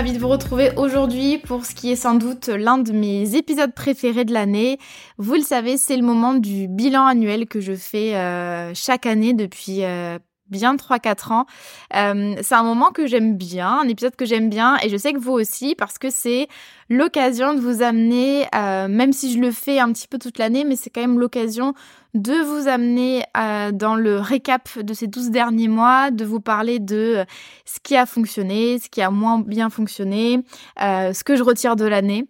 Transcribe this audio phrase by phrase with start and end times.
[0.00, 4.24] De vous retrouver aujourd'hui pour ce qui est sans doute l'un de mes épisodes préférés
[4.24, 4.78] de l'année.
[5.18, 9.34] Vous le savez, c'est le moment du bilan annuel que je fais euh, chaque année
[9.34, 10.18] depuis euh,
[10.48, 11.46] bien 3-4 ans.
[11.94, 15.12] Euh, c'est un moment que j'aime bien, un épisode que j'aime bien et je sais
[15.12, 16.48] que vous aussi parce que c'est
[16.90, 20.64] l'occasion de vous amener, euh, même si je le fais un petit peu toute l'année,
[20.64, 21.72] mais c'est quand même l'occasion
[22.12, 26.80] de vous amener euh, dans le récap de ces 12 derniers mois, de vous parler
[26.80, 27.24] de
[27.64, 30.40] ce qui a fonctionné, ce qui a moins bien fonctionné,
[30.78, 32.26] ce que je retire de l'année.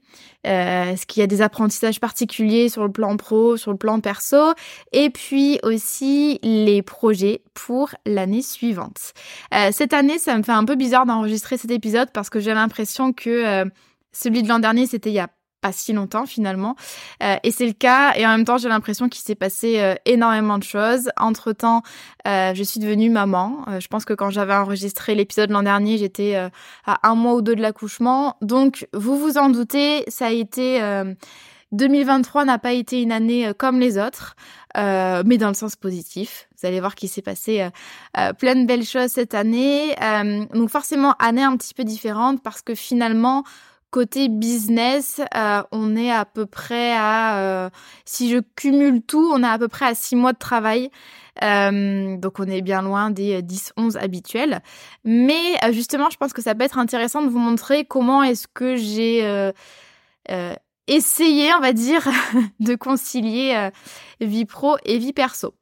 [0.47, 4.01] Euh, est-ce qu'il y a des apprentissages particuliers sur le plan pro, sur le plan
[4.01, 4.55] perso,
[4.93, 9.13] et puis aussi les projets pour l'année suivante.
[9.55, 12.55] Euh, cette année, ça me fait un peu bizarre d'enregistrer cet épisode parce que j'ai
[12.55, 13.65] l'impression que euh,
[14.13, 15.29] celui de l'an dernier, c'était il y a
[15.61, 16.77] pas si longtemps finalement.
[17.23, 18.15] Euh, et c'est le cas.
[18.17, 21.11] Et en même temps, j'ai l'impression qu'il s'est passé euh, énormément de choses.
[21.17, 21.83] Entre temps,
[22.27, 23.65] euh, je suis devenue maman.
[23.79, 27.55] je pense que quand j'avais enregistré l'épisode l'an dernier, j'étais à un mois ou deux
[27.55, 28.37] de l'accouchement.
[28.41, 30.81] Donc, vous vous en doutez, ça a été
[31.73, 34.35] 2023 n'a pas été une année comme les autres,
[34.77, 36.49] mais dans le sens positif.
[36.59, 37.69] Vous allez voir qu'il s'est passé
[38.39, 39.95] plein de belles choses cette année.
[40.55, 43.45] donc forcément, année un petit peu différente parce que finalement,
[43.91, 47.71] Côté business, euh, on est à peu près à, euh,
[48.05, 50.91] si je cumule tout, on est à peu près à six mois de travail.
[51.43, 54.61] Euh, donc on est bien loin des 10-11 habituels.
[55.05, 58.77] Mais justement, je pense que ça peut être intéressant de vous montrer comment est-ce que
[58.77, 59.51] j'ai
[60.87, 62.09] essayé, on va dire,
[62.61, 63.71] de concilier
[64.21, 65.55] vie pro et vie perso.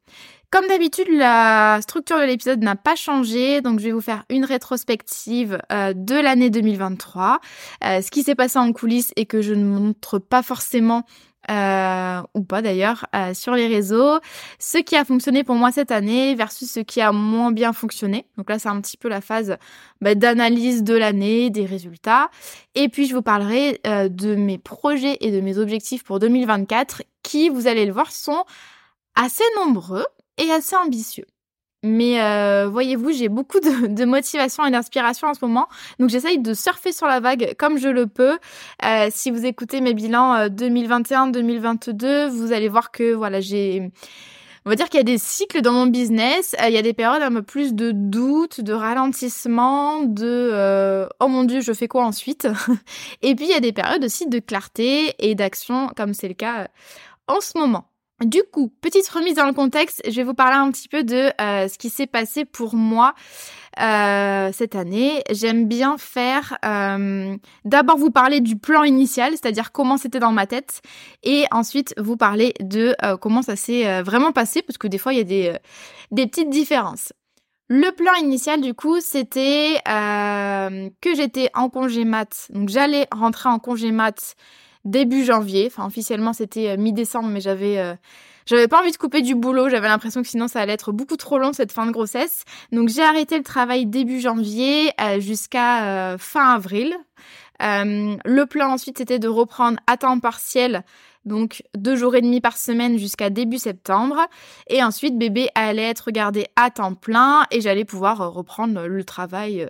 [0.51, 4.45] Comme d'habitude, la structure de l'épisode n'a pas changé, donc je vais vous faire une
[4.45, 7.39] rétrospective euh, de l'année 2023,
[7.83, 11.05] euh, ce qui s'est passé en coulisses et que je ne montre pas forcément
[11.51, 14.19] euh, ou pas d'ailleurs sur les réseaux,
[14.57, 18.25] ce qui a fonctionné pour moi cette année versus ce qui a moins bien fonctionné.
[18.35, 19.55] Donc là, c'est un petit peu la phase
[20.01, 22.31] bah, d'analyse de l'année, des résultats.
[22.73, 27.49] Et puis, je vous parlerai de mes projets et de mes objectifs pour 2024 qui,
[27.49, 28.43] vous allez le voir, sont
[29.15, 30.05] assez nombreux
[30.39, 31.25] et assez ambitieux.
[31.83, 36.53] Mais euh, voyez-vous, j'ai beaucoup de, motivation et d'inspiration en ce moment, donc j'essaye de
[36.53, 38.37] surfer sur la vague comme je le peux.
[38.83, 43.91] Euh, si vous écoutez mes bilans 2021-2022, euh, vous allez voir que voilà, j'ai
[44.65, 46.53] on va dire qu'il y a des cycles dans mon business.
[46.67, 51.45] Il y a des périodes un peu plus de doute, de ralentissement, de oh mon
[51.45, 52.45] dieu, je fais quoi ensuite?
[53.21, 56.33] Et puis il y a des périodes aussi de clarté et d'action, comme c'est le
[56.33, 56.67] cas
[57.27, 57.89] en ce moment.
[58.21, 61.31] Du coup, petite remise dans le contexte, je vais vous parler un petit peu de
[61.39, 63.13] euh, ce qui s'est passé pour moi
[63.79, 65.23] euh, cette année.
[65.31, 70.47] J'aime bien faire euh, d'abord vous parler du plan initial, c'est-à-dire comment c'était dans ma
[70.47, 70.81] tête,
[71.23, 75.17] et ensuite vous parler de comment ça s'est vraiment passé, parce que des fois il
[75.19, 75.57] y a
[76.11, 77.13] des, petites différences.
[77.69, 83.59] Le plan initial, du coup, c'était que j'étais en congé mat, donc j'allais rentrer en
[83.59, 84.35] congé mat
[84.85, 85.67] début janvier.
[85.67, 87.93] Enfin, officiellement, c'était euh, mi-décembre, mais j'avais euh,
[88.45, 89.69] j'avais pas envie de couper du boulot.
[89.69, 92.45] J'avais l'impression que sinon, ça allait être beaucoup trop long cette fin de grossesse.
[92.71, 96.95] Donc, j'ai arrêté le travail début janvier euh, jusqu'à fin avril.
[97.59, 100.83] le plan ensuite, c'était de reprendre à temps partiel
[101.29, 104.17] donc deux jours et demi par semaine jusqu'à début septembre.
[104.67, 109.03] Et ensuite, bébé allait être gardé à temps plein et j'allais pouvoir euh, reprendre le
[109.05, 109.67] travail euh,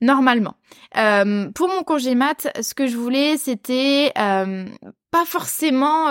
[0.00, 0.54] normalement.
[0.96, 6.06] Euh, pour mon congé mat, ce que je voulais, c'était pas forcément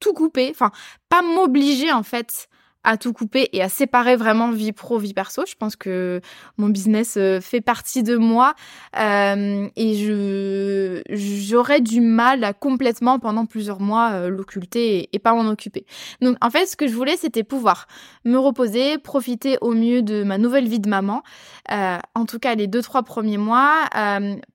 [0.00, 0.72] tout couper, enfin
[1.08, 2.48] pas m'obliger en fait
[2.84, 5.44] à tout couper et à séparer vraiment vie pro, vie perso.
[5.46, 6.20] Je pense que
[6.58, 8.54] mon business euh, fait partie de moi
[8.98, 15.32] euh, et je j'aurais du mal à complètement pendant plusieurs mois euh, l'occulter et, pas
[15.32, 15.86] m'en occuper.
[16.20, 17.86] Donc en fait, ce que je voulais, c'était pouvoir
[18.26, 21.22] me reposer, profiter au mieux de ma nouvelle vie de maman.
[21.70, 23.88] En tout cas, les deux trois premiers mois,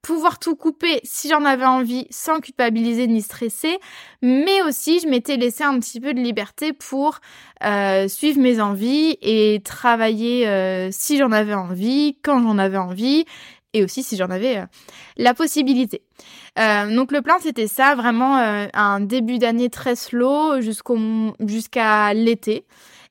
[0.03, 3.79] pouvoir tout couper si j'en avais envie, sans culpabiliser ni stresser,
[4.21, 7.19] mais aussi je m'étais laissé un petit peu de liberté pour
[8.19, 13.23] suivre mes envies et travailler euh, si j'en avais envie, quand j'en avais envie
[13.71, 14.65] et aussi si j'en avais euh,
[15.15, 16.01] la possibilité.
[16.59, 22.65] Euh, donc le plan c'était ça, vraiment un début d'année très slow jusqu'à l'été.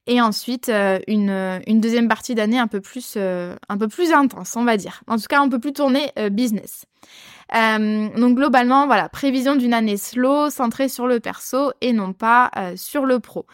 [0.07, 0.71] et ensuite
[1.07, 5.01] une, deuxième partie d'année un peu plus intense, on va dire.
[5.07, 6.85] En tout cas, un peu plus tournée business.
[7.55, 12.51] Euh, donc globalement, voilà, prévision d'une année slow, centrée sur le perso et non pas
[12.57, 13.47] euh, sur le pro.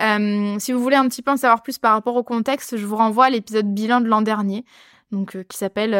[0.00, 2.86] Euh, si vous voulez un petit peu en savoir plus par rapport au contexte, je
[2.86, 4.64] vous renvoie à l'épisode bilan de l'an dernier.
[5.10, 5.92] Donc, qui s'appelle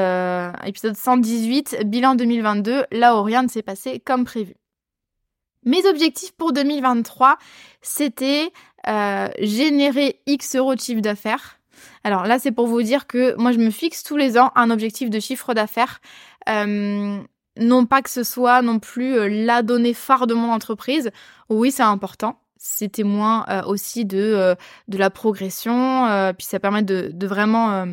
[0.64, 4.54] épisode 118, bilan 2022, là où rien ne s'est passé comme prévu.
[5.66, 7.36] Mes objectifs pour 2023,
[7.82, 8.50] c'était
[9.38, 11.58] générer X euros de chiffre d'affaires.
[12.04, 14.70] Alors là, c'est pour vous dire que moi, je me fixe tous les ans un
[14.70, 16.00] objectif de chiffre d'affaires.
[16.48, 17.20] Euh,
[17.58, 21.10] non pas que ce soit non plus euh, la donnée phare de mon entreprise.
[21.48, 22.38] Oui, c'est important.
[22.56, 24.54] C'est témoin euh, aussi de euh,
[24.86, 27.86] de la progression, puis ça permet de, de vraiment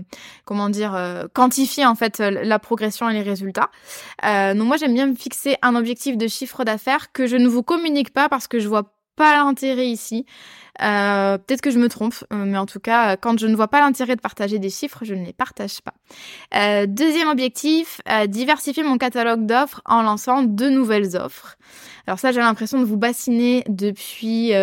[0.45, 0.95] comment dire
[1.33, 3.71] quantifier en fait la progression et les résultats.
[4.21, 7.63] donc moi j'aime bien me fixer un objectif de chiffre d'affaires que je ne vous
[7.63, 10.25] communique pas parce que je vois pas l'intérêt ici.
[10.81, 13.67] Euh, peut-être que je me trompe, euh, mais en tout cas, quand je ne vois
[13.67, 15.93] pas l'intérêt de partager des chiffres, je ne les partage pas.
[16.55, 21.57] Euh, deuxième objectif, diversifier mon catalogue d'offres en lançant de nouvelles offres.
[22.07, 24.53] Alors ça, j'ai l'impression de vous bassiner depuis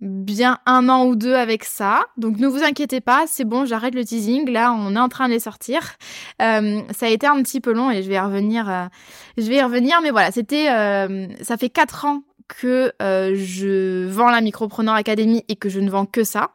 [0.00, 2.00] bien un an ou deux avec ça.
[2.16, 4.50] Donc ne vous inquiétez pas, c'est bon, j'arrête le teasing.
[4.50, 5.96] Là, on est en train de les sortir.
[6.40, 8.88] ça a été un petit peu long et je vais y revenir.
[9.36, 10.68] je vais y revenir, mais voilà, c'était.
[11.42, 12.22] ça fait quatre ans
[12.58, 16.50] que euh, je vends la Micropreneur Academy et que je ne vends que ça.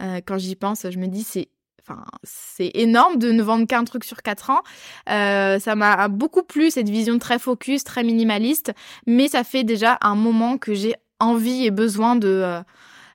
[0.00, 1.48] Euh, quand j'y pense, je me dis c'est
[1.82, 4.60] Enfin, c'est énorme de ne vendre qu'un truc sur quatre ans.
[5.08, 8.72] Euh, ça m'a beaucoup plu cette vision très focus, très minimaliste,
[9.06, 12.60] mais ça fait déjà un moment que j'ai envie et besoin de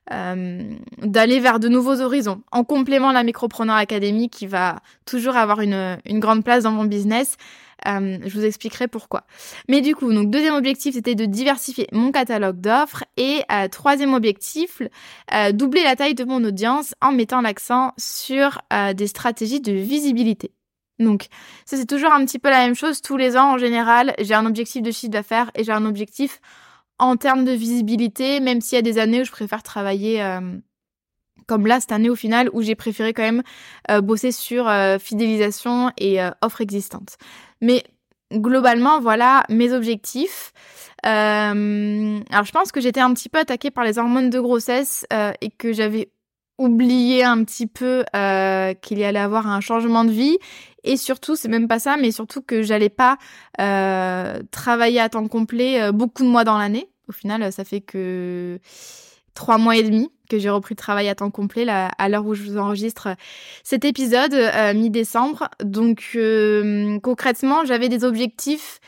[0.08, 2.42] d'aller vers de nouveaux horizons.
[2.52, 6.84] En complément la Micropreneur Academy qui va toujours avoir une, une grande place dans mon
[6.84, 7.36] business,
[7.86, 9.24] euh, je vous expliquerai pourquoi.
[9.68, 13.04] Mais du coup, donc deuxième objectif, c'était de diversifier mon catalogue d'offres.
[13.16, 14.82] Et euh, troisième objectif,
[15.34, 18.60] euh, doubler la taille de mon audience en mettant l'accent sur
[18.94, 20.52] des stratégies de visibilité.
[20.98, 21.26] Donc,
[21.64, 23.02] ça c'est toujours un petit peu la même chose.
[23.02, 26.40] Tous les ans, en général, j'ai un objectif de chiffre d'affaires et j'ai un objectif
[26.98, 30.24] en termes de visibilité, même s'il y a des années où je préfère travailler
[31.46, 33.42] comme là cette année au final où j'ai préféré quand même
[34.02, 37.18] bosser sur fidélisation et offres existantes.
[37.60, 37.84] Mais
[38.32, 40.52] globalement, voilà mes objectifs.
[41.04, 45.06] Euh, alors je pense que j'étais un petit peu attaquée par les hormones de grossesse
[45.12, 46.10] euh, et que j'avais
[46.58, 50.38] oublié un petit peu euh, qu'il y allait avoir un changement de vie
[50.84, 53.18] et surtout c'est même pas ça mais surtout que j'allais pas
[54.50, 58.58] travailler à temps complet beaucoup de mois dans l'année au final ça fait que
[59.36, 62.34] trois mois et demi que j'ai repris de travail à temps complet à l'heure où
[62.34, 63.14] je vous enregistre
[63.62, 65.48] cet épisode euh, mi-décembre.
[65.62, 68.80] Donc euh, concrètement, j'avais des objectifs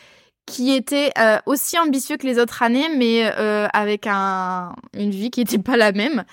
[0.47, 5.41] qui étaient euh, aussi ambitieux que les autres années, mais avec un, une vie qui
[5.41, 6.25] n'était pas la même.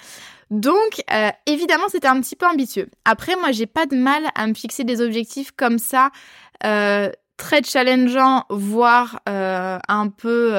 [0.50, 1.03] Donc
[1.45, 2.89] évidemment, c'était un petit peu ambitieux.
[3.03, 6.09] Après, moi, j'ai pas de mal à me fixer des objectifs comme ça.
[6.61, 10.53] très challengeants, voire un peu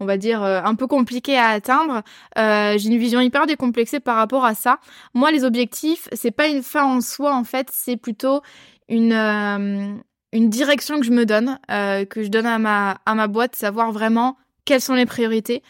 [0.00, 2.02] on va dire, euh, un peu compliqué à atteindre.
[2.38, 4.78] Euh, j'ai une vision hyper décomplexée par rapport à ça.
[5.14, 8.42] Moi, les objectifs, c'est pas une fin en soi, en fait, c'est plutôt
[8.88, 9.94] une euh,
[10.32, 14.94] direction que je me donne, que je donne à ma boîte, savoir vraiment quelles sont
[14.94, 15.62] les priorités,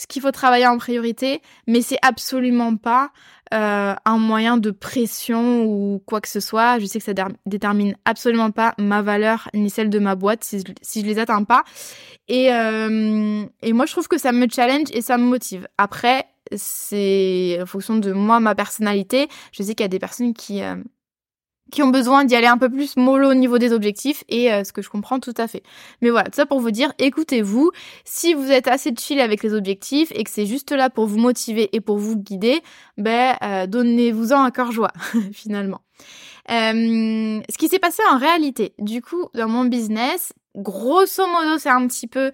[0.00, 3.10] ce qu'il faut travailler en priorité, mais c'est absolument pas
[3.52, 6.78] euh, un moyen de pression ou quoi que ce soit.
[6.78, 7.12] Je sais que ça
[7.44, 11.44] détermine absolument pas ma valeur ni celle de ma boîte si je, si les atteins
[11.44, 11.64] pas.
[12.28, 15.68] Et, euh, et moi, je trouve que ça me challenge et ça me motive.
[15.76, 16.24] Après,
[16.56, 19.28] c'est en fonction de moi, ma personnalité.
[19.52, 20.76] Je sais qu'il y a des personnes qui, euh,
[21.70, 24.64] qui ont besoin d'y aller un peu plus mollo au niveau des objectifs et euh,
[24.64, 25.62] ce que je comprends tout à fait.
[26.02, 27.70] Mais voilà, tout ça pour vous dire, écoutez-vous,
[28.04, 31.18] si vous êtes assez chill avec les objectifs et que c'est juste là pour vous
[31.18, 32.60] motiver et pour vous guider,
[32.98, 34.92] ben euh, donnez-vous-en un cœur joie
[35.32, 35.80] finalement.
[36.50, 41.70] Euh, ce qui s'est passé en réalité, du coup, dans mon business, grosso modo, c'est
[41.70, 42.32] un petit peu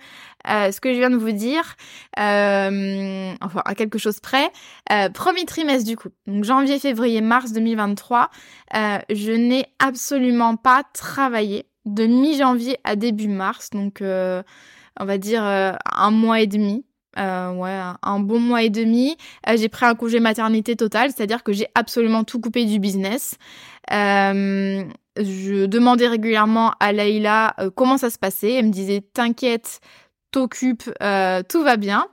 [0.48, 1.76] euh, ce que je viens de vous dire,
[2.18, 4.50] euh, enfin à quelque chose près.
[4.92, 8.30] Euh, premier trimestre du coup, donc janvier, février, mars 2023,
[8.74, 16.10] je n'ai absolument pas travaillé de mi-janvier à début mars, donc on va dire un
[16.10, 16.84] mois et demi.
[17.16, 19.16] ouais, un bon mois et demi.
[19.54, 23.36] j'ai pris un congé maternité total, c'est-à-dire que j'ai absolument tout coupé du business.
[25.18, 28.52] Je demandais régulièrement à Leïla euh, comment ça se passait.
[28.52, 29.80] Elle me disait T'inquiète,
[30.30, 32.06] t'occupe, euh, tout va bien.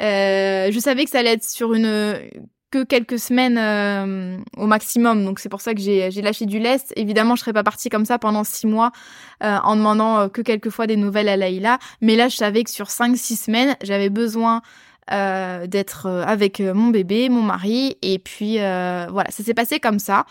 [0.00, 2.18] Euh, je savais que ça allait être sur une
[2.70, 3.58] que quelques semaines
[4.56, 6.92] au maximum, donc c'est pour ça que j'ai lâché du lest.
[6.94, 8.92] Évidemment, je serais pas partie comme ça pendant six mois
[9.40, 12.88] en demandant que quelques fois des nouvelles à Leïla, mais là, je savais que sur
[12.88, 14.62] cinq, six semaines, j'avais besoin
[15.10, 20.24] d'être avec mon bébé, mon mari, et puis voilà, ça s'est passé comme ça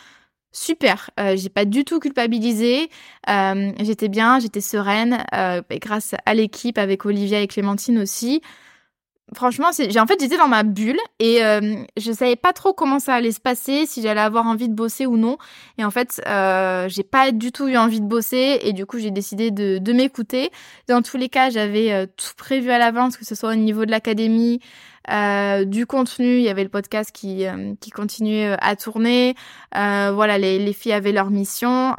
[0.52, 1.10] super.
[1.20, 2.90] Euh, j'ai pas du tout culpabilisé.
[3.30, 8.42] Euh, j'étais bien, j'étais sereine, euh, grâce à l'équipe avec Olivia et Clémentine aussi.
[9.36, 12.98] Franchement, j'ai en fait j'étais dans ma bulle et euh, je savais pas trop comment
[12.98, 15.38] ça allait se passer, si j'allais avoir envie de bosser ou non.
[15.78, 16.20] Et en fait,
[16.88, 20.50] j'ai pas du tout eu envie de bosser et du coup j'ai décidé de m'écouter.
[20.88, 23.92] Dans tous les cas, j'avais tout prévu à l'avance, que ce soit au niveau de
[23.92, 24.62] l'académie,
[25.12, 29.36] euh, du contenu, il y avait le podcast qui, euh, continuait euh, à tourner.
[29.74, 31.96] voilà, les, les, filles avaient leur mission.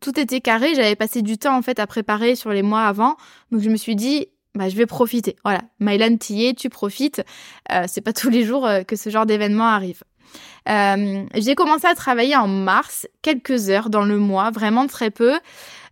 [0.00, 0.74] tout était carré.
[0.74, 3.16] J'avais passé du temps en fait à préparer sur les mois avant.
[3.50, 5.36] Donc je me suis dit, bah, je vais profiter.
[5.44, 7.22] Voilà, Mylan Tillet, tu profites.
[7.86, 10.02] c'est pas tous les jours que ce genre d'événement arrive.
[10.66, 15.38] J'ai commencé à travailler en mars, quelques heures dans le mois, vraiment très peu.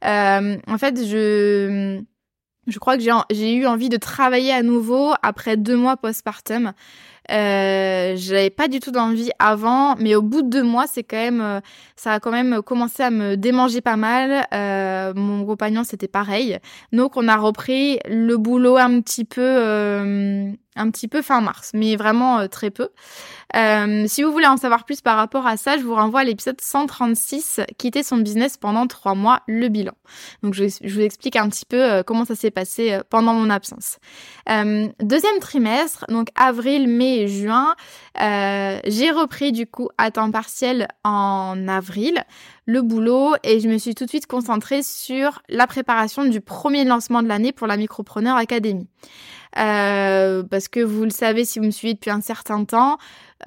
[0.02, 2.02] En fait, je
[2.66, 6.72] je crois que j'ai eu envie de travailler à nouveau après deux mois postpartum.
[7.30, 11.16] Euh, j'avais pas du tout d'envie avant, mais au bout de deux mois, c'est quand
[11.16, 11.60] même, euh,
[11.96, 14.46] ça a quand même commencé à me démanger pas mal.
[14.54, 16.58] Euh, mon compagnon, c'était pareil.
[16.92, 21.70] Donc, on a repris le boulot un petit peu, euh, un petit peu fin mars,
[21.74, 22.88] mais vraiment euh, très peu.
[23.54, 26.24] Euh, si vous voulez en savoir plus par rapport à ça, je vous renvoie à
[26.24, 29.92] l'épisode 136, quitter son business pendant trois mois, le bilan.
[30.42, 33.98] Donc je, vous explique un petit peu euh, comment ça s'est passé pendant mon absence.
[35.00, 37.74] deuxième trimestre, donc avril, mai et juin,
[38.16, 42.24] j'ai repris du coup à temps partiel en avril
[42.66, 46.84] le boulot et je me suis tout de suite concentrée sur la préparation du premier
[46.84, 48.88] lancement de l'année pour la Micropreneur Academy.
[49.58, 52.98] Euh, parce que vous le savez si vous me suivez depuis un certain temps,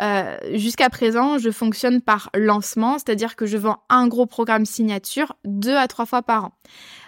[0.01, 5.35] euh, jusqu'à présent, je fonctionne par lancement, c'est-à-dire que je vends un gros programme signature
[5.45, 6.51] deux à trois fois par an.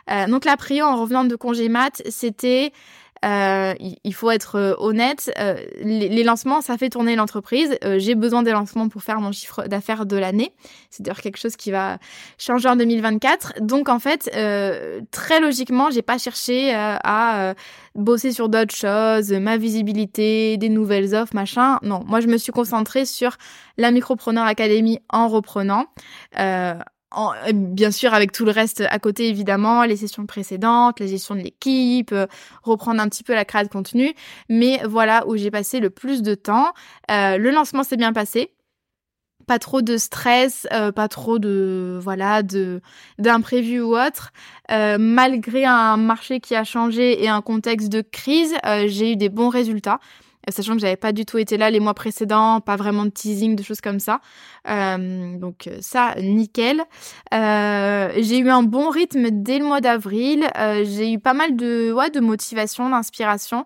[0.09, 2.73] Euh, donc la prio en revenant de congé mat, c'était
[3.23, 3.73] euh,
[4.03, 7.77] il faut être euh, honnête, euh, les, lancements, ça fait tourner l'entreprise.
[7.97, 10.53] J'ai besoin des lancements pour faire mon chiffre d'affaires de l'année.
[10.89, 11.97] C'est d'ailleurs quelque chose qui va
[12.37, 13.61] changer en 2024.
[13.61, 14.29] Donc en fait,
[15.11, 17.53] très logiquement, j'ai pas cherché à
[17.95, 21.79] bosser sur d'autres choses, ma visibilité, des nouvelles offres, machin.
[21.83, 23.37] Non, moi je me suis concentrée sur
[23.77, 25.85] la Micropreneur Academy en reprenant.
[27.17, 31.35] Euh, bien sûr avec tout le reste à côté évidemment, les sessions précédentes, la gestion
[31.35, 32.25] de l'équipe, euh,
[32.63, 34.13] reprendre un petit peu la création de contenu,
[34.49, 36.71] mais voilà où j'ai passé le plus de temps.
[37.09, 38.53] Euh, le lancement s'est bien passé,
[39.45, 40.65] pas trop de stress,
[40.95, 42.81] pas trop de voilà de
[43.19, 44.31] d'imprévus ou autre.
[44.69, 49.49] malgré un marché qui a changé et un contexte de crise, j'ai eu des bons
[49.49, 49.99] résultats
[50.49, 53.55] sachant que j'avais pas du tout été là les mois précédents, pas vraiment de teasing,
[53.55, 54.21] de choses comme ça.
[54.67, 56.81] Euh, donc ça, nickel.
[57.33, 60.47] Euh, j'ai eu un bon rythme dès le mois d'avril.
[60.57, 63.65] Euh, j'ai eu pas mal de, ouais, de motivation, d'inspiration.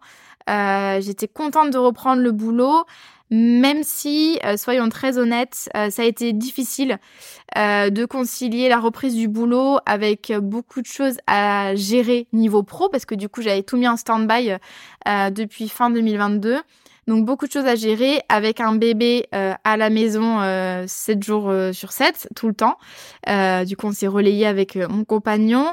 [0.49, 2.85] Euh, j'étais contente de reprendre le boulot
[3.31, 6.99] même si, euh, soyons très honnêtes, euh, ça a été difficile
[7.57, 12.89] euh, de concilier la reprise du boulot avec beaucoup de choses à gérer niveau pro,
[12.89, 14.57] parce que du coup j'avais tout mis en stand-by
[15.31, 16.59] depuis fin 2022.
[17.07, 20.39] Donc beaucoup de choses à gérer avec un bébé à la maison
[20.87, 22.77] 7 jours sur 7 tout le temps.
[23.65, 25.67] du coup on s'est relayé avec mon compagnon.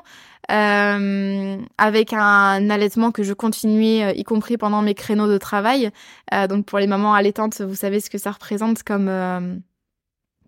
[0.50, 5.90] Euh, avec un allaitement que je continuais, euh, y compris pendant mes créneaux de travail.
[6.34, 9.62] Euh, donc pour les mamans allaitantes, vous savez ce que ça représente comme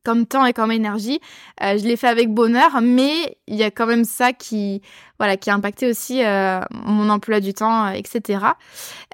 [0.04, 1.18] comme temps et comme énergie.
[1.62, 4.82] je l'ai fait avec bonheur, mais il y a quand même ça qui,
[5.24, 6.22] voilà, qui a impacté aussi
[6.70, 8.38] mon emploi du temps, etc.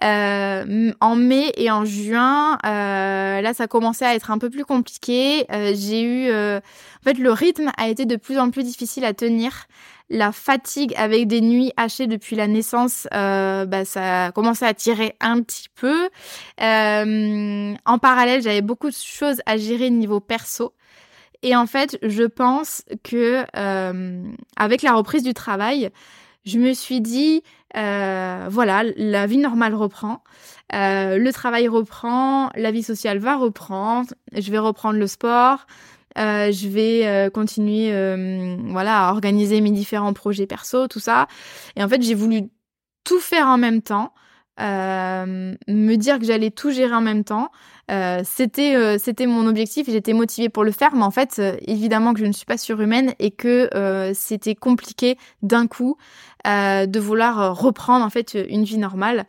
[0.03, 5.47] en mai et en juin, là, ça commençait à être un peu plus compliqué.
[5.75, 9.67] J'ai eu, en fait, le rythme a été de plus en plus difficile à tenir
[10.11, 15.15] la fatigue avec des nuits hachées depuis la naissance, euh, bah, ça a à tirer
[15.21, 16.09] un petit peu.
[16.61, 20.75] Euh, en parallèle, j'avais beaucoup de choses à gérer niveau perso.
[21.43, 24.23] Et en fait, je pense que euh,
[24.57, 25.91] avec la reprise du travail,
[26.45, 27.43] je me suis dit,
[27.75, 30.23] voilà, la vie normale reprend,
[30.73, 35.67] le travail reprend, la vie sociale va reprendre, je vais reprendre le sport,
[36.19, 41.29] euh, je vais euh, continuer euh, voilà à organiser mes différents projets perso tout ça.
[41.77, 42.43] Et en fait j'ai voulu
[43.05, 44.13] tout faire en même temps
[44.61, 47.51] me dire que j'allais tout gérer en même temps
[48.25, 52.21] c'était c'était mon objectif et j'étais motivée pour le faire mais en fait évidemment que
[52.21, 53.69] je ne suis pas surhumaine et que
[54.15, 55.97] c'était compliqué d'un coup
[56.47, 59.27] euh, de vouloir euh, reprendre en fait une vie normale.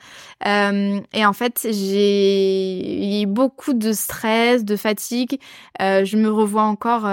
[0.47, 5.39] Euh, et en fait, j'ai eu beaucoup de stress, de fatigue.
[5.79, 7.09] je me revois encore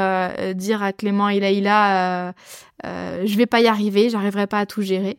[0.55, 2.35] dire à Clément et Laïla,
[2.85, 5.19] je vais pas y arriver, j'arriverai pas à tout gérer.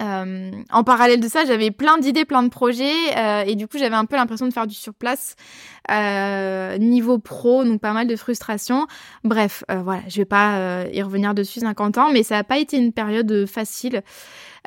[0.00, 3.78] Euh, en parallèle de ça, j'avais plein d'idées, plein de projets, euh, et du coup,
[3.78, 5.36] j'avais un peu l'impression de faire du surplace
[5.90, 8.86] euh, niveau pro, donc pas mal de frustration.
[9.24, 12.76] Bref, voilà, je vais pas y revenir dessus 50 ans, mais ça n'a pas été
[12.76, 14.02] une période facile.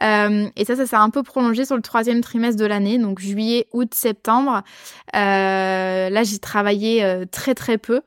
[0.01, 3.67] et ça, ça s'est un peu prolongé sur le troisième trimestre de l'année, donc juillet,
[3.73, 4.61] août, septembre.
[5.13, 8.01] là, j'ai travaillé très très peu.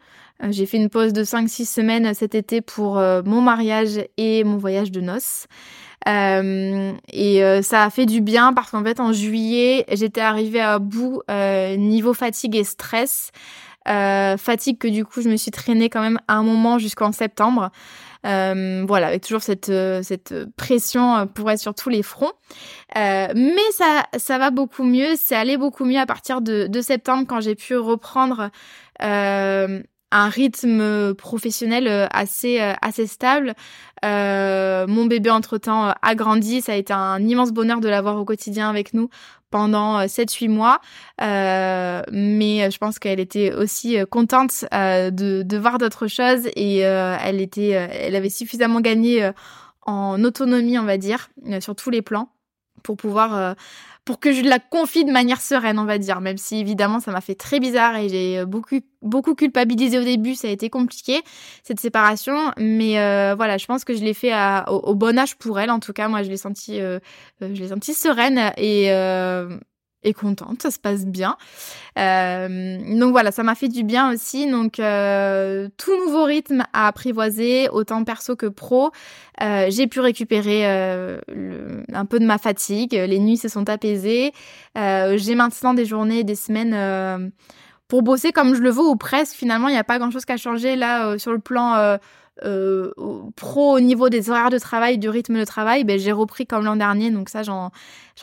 [0.51, 4.91] J'ai fait une pause de 5-6 semaines cet été pour mon mariage et mon voyage
[4.91, 5.47] de noces.
[6.09, 10.61] Euh, et euh, ça a fait du bien parce qu'en fait en juillet j'étais arrivée
[10.61, 13.33] à bout euh, niveau fatigue et stress.
[13.85, 17.71] fatigue que du coup je me suis traînée quand même un moment jusqu'en septembre.
[18.23, 19.73] voilà, avec toujours cette,
[20.03, 22.33] cette pression pour être sur tous les fronts.
[22.95, 25.15] mais ça, ça va beaucoup mieux.
[25.17, 28.51] C'est allé beaucoup mieux à partir de, de septembre quand j'ai pu reprendre
[30.17, 33.55] un rythme professionnel euh, assez euh, assez stable.
[34.05, 38.25] Euh, mon bébé entre-temps a grandi, ça a été un immense bonheur de l'avoir au
[38.25, 39.09] quotidien avec nous
[39.51, 40.81] pendant 7-8 mois.
[41.21, 47.71] mais je pense qu'elle était aussi contente de, de voir d'autres choses et elle était
[47.71, 49.31] elle avait suffisamment gagné
[49.87, 51.31] en autonomie, on va dire,
[51.61, 52.29] sur tous les plans
[52.87, 53.57] pour pouvoir
[54.07, 56.21] pour que je la confie de manière sereine, on va dire.
[56.21, 60.35] Même si évidemment ça m'a fait très bizarre et j'ai beaucoup beaucoup culpabilisé au début,
[60.35, 61.21] ça a été compliqué
[61.65, 62.53] cette séparation.
[62.57, 64.33] Mais euh, voilà, je pense que je l'ai fait
[64.69, 65.71] au, bon âge pour elle.
[65.71, 67.01] En tout cas, moi je l'ai senti, euh,
[67.43, 68.91] euh, je l'ai senti sereine et
[70.13, 71.37] contente, ça se passe bien.
[71.99, 74.51] Euh, donc voilà, ça m'a fait du bien aussi.
[74.51, 78.91] Donc euh, tout nouveau rythme à apprivoiser, autant perso que pro.
[79.43, 84.33] Euh, j'ai pu récupérer un peu de ma fatigue, les nuits se sont apaisées.
[84.75, 87.33] j'ai maintenant des journées, des semaines
[87.89, 89.35] pour bosser comme je le veux ou presque.
[89.35, 91.99] Finalement, il n'y a pas grand-chose qu'à changer là sur le plan
[92.45, 92.93] euh,
[93.35, 96.65] pro au niveau des horaires de travail, du rythme de travail, ben, j'ai repris comme
[96.65, 97.71] l'an dernier, donc ça j'en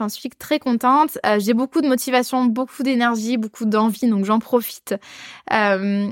[0.10, 1.18] suis très contente.
[1.26, 4.96] Euh, j'ai beaucoup de motivation, beaucoup d'énergie, beaucoup d'envie, donc j'en profite.
[5.52, 6.10] Euh,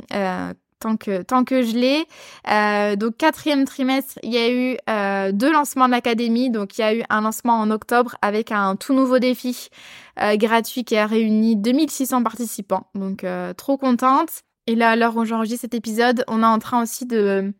[0.79, 2.95] tant que je l'ai.
[2.97, 6.49] Donc quatrième trimestre, il y a eu deux lancements de l'académie.
[6.49, 9.69] Donc il y a eu un lancement en octobre avec un tout nouveau défi
[10.17, 12.87] gratuit qui a réuni 2600 participants.
[12.95, 13.23] Donc
[13.57, 14.41] trop contente.
[14.65, 17.53] Et là, à l'heure où j'enregistre cet épisode, on est en train aussi de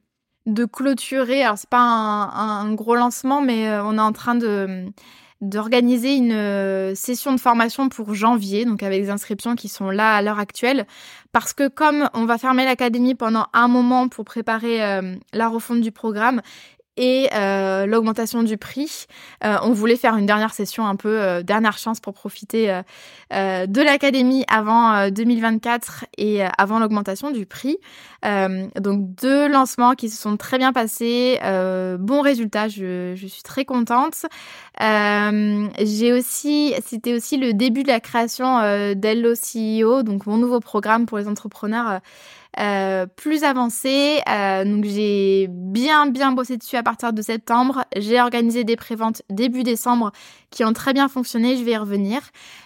[0.46, 1.44] de clôturer.
[1.44, 4.86] Alors c'est pas un, gros lancement, mais euh, on est en train de
[5.42, 10.16] d'organiser une euh, session de formation pour janvier, donc avec des inscriptions qui sont là
[10.16, 10.86] à l'heure actuelle,
[11.32, 15.82] parce que comme on va fermer l'académie pendant un moment pour préparer euh, la refonte
[15.82, 16.42] du programme,
[17.02, 19.08] et euh, l'augmentation du prix.
[19.44, 22.82] Euh, on voulait faire une dernière session, un peu euh, dernière chance pour profiter
[23.32, 27.78] de l'académie avant 2024 et avant l'augmentation du prix.
[28.24, 31.40] donc deux lancements qui se sont très bien passés,
[32.00, 34.26] bon résultat, je, je, suis très contente.
[34.80, 38.60] J'ai aussi, c'était aussi le début de la création
[38.96, 42.02] d'Hello CEO, donc mon nouveau programme pour les entrepreneurs
[42.60, 44.22] euh, plus avancé.
[44.30, 47.86] Euh, donc j'ai bien bien bossé dessus à partir de septembre.
[47.96, 50.12] J'ai organisé des préventes début décembre
[50.50, 51.56] qui ont très bien fonctionné.
[51.56, 52.22] Je vais y revenir.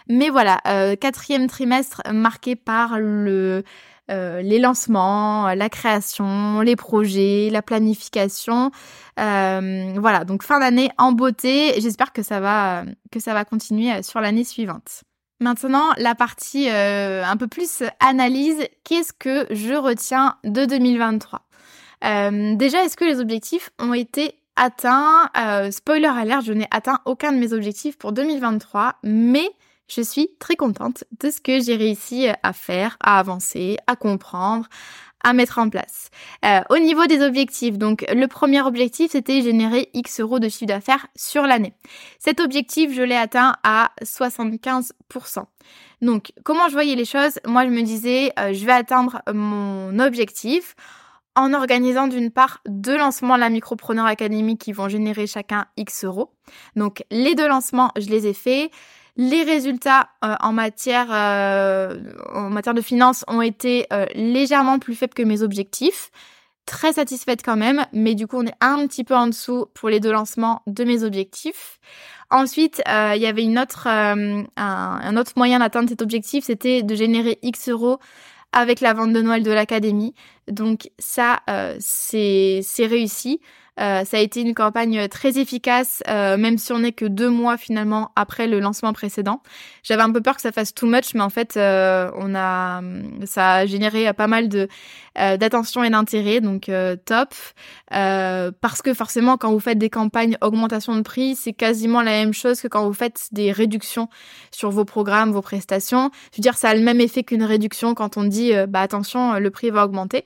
[0.09, 3.63] Mais voilà, euh, quatrième trimestre marqué par le
[4.07, 8.69] les lancements, la création, les projets, la planification.
[9.17, 11.73] voilà, donc fin d'année en beauté.
[11.81, 15.05] J'espère que ça va que ça va continuer sur l'année suivante.
[15.41, 21.41] Maintenant, la partie euh, un peu plus analyse, qu'est-ce que je retiens de 2023
[22.05, 25.29] euh, Déjà, est-ce que les objectifs ont été atteints?
[25.37, 29.49] Euh, Spoiler alert, je n'ai atteint aucun de mes objectifs pour 2023, mais
[29.89, 34.67] je suis très contente de ce que j'ai réussi à faire, à avancer, à comprendre,
[35.25, 36.11] à mettre en place.
[36.45, 40.67] Euh, au niveau des objectifs, donc le premier objectif c'était générer X euros de chiffre
[40.67, 41.73] d'affaires sur l'année.
[42.19, 44.91] Cet objectif, je l'ai atteint à 75%.
[46.03, 47.39] Donc comment je voyais les choses?
[47.47, 50.75] Moi je me disais, euh, je vais atteindre mon objectif
[51.35, 56.05] en organisant d'une part deux lancements de la Micropreneur Academy qui vont générer chacun X
[56.05, 56.31] euros.
[56.75, 58.69] Donc les deux lancements, je les ai faits.
[59.17, 61.97] Les résultats euh, en matière euh,
[62.33, 66.11] en matière de finances ont été euh, légèrement plus faibles que mes objectifs.
[66.65, 69.87] Très satisfaite quand même, mais du coup on est un petit peu en dessous pour
[69.87, 71.79] les deux lancements de mes objectifs.
[72.31, 76.95] Ensuite, il y avait une autre, un, un, autre moyen d'atteindre cet objectif, c'était de
[76.95, 77.99] générer X euros
[78.51, 80.15] avec la vente de Noël de l'académie.
[80.47, 81.41] Donc ça,
[81.79, 83.41] c'est réussi.
[83.77, 88.11] Ça a été une campagne très efficace, même si on n'est que deux mois finalement
[88.15, 89.41] après le lancement précédent.
[89.83, 92.81] J'avais un peu peur que ça fasse too much, mais en fait, on a,
[93.25, 94.67] ça a généré pas mal de
[95.15, 96.69] d'attention et d'intérêt, donc
[97.05, 97.33] top.
[97.89, 102.33] parce que forcément, quand vous faites des campagnes augmentation de prix, c'est quasiment la même
[102.33, 104.09] chose que quand vous faites des réductions
[104.51, 106.11] sur vos programmes, vos prestations.
[106.31, 109.39] Je veux dire, ça a le même effet qu'une réduction quand on dit, bah attention,
[109.39, 110.25] le prix va augmenter.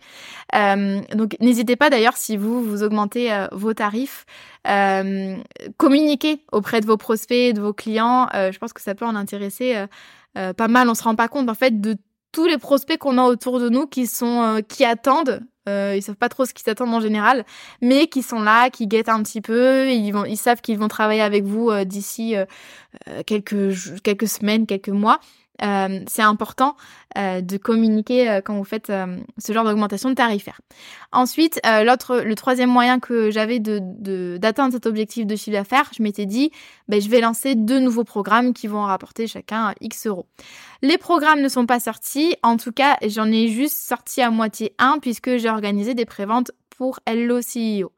[0.54, 4.26] donc n'hésitez pas d'ailleurs si vous vous augmentez vos tarifs,
[4.68, 5.38] euh,
[5.78, 8.28] communiquer auprès de vos prospects, de vos clients.
[8.34, 9.86] je pense que ça peut en intéresser
[10.34, 10.90] pas mal.
[10.90, 11.98] On se rend pas compte en fait de
[12.32, 16.16] tous les prospects qu'on a autour de nous qui sont qui attendent euh, ils savent
[16.16, 17.46] pas trop ce qu'ils s'attendent en général,
[17.82, 19.90] mais qui sont là, qui guettent un petit peu.
[19.90, 22.46] Ils vont, savent qu'ils vont travailler avec vous euh, d'ici euh,
[23.08, 25.20] euh, quelques semaines, quelques mois.
[25.62, 26.76] Euh, c'est important
[27.18, 28.92] euh, de communiquer euh, quand vous faites
[29.38, 30.62] ce genre d'augmentation de tarifaire.
[31.12, 36.04] Ensuite, l'autre, le troisième moyen que j'avais de, d'atteindre cet objectif de chiffre d'affaires, je
[36.04, 36.52] m'étais dit,
[36.88, 40.28] ben, je vais lancer deux nouveaux programmes qui vont rapporter chacun X euros.
[40.82, 44.74] Les programmes ne sont pas sortis, en tout cas, j'en ai juste sorti à moitié
[44.78, 47.92] un puisque j'ai organisé des préventes pour Hello CEO.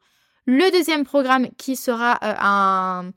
[0.46, 3.12] Le deuxième programme qui sera un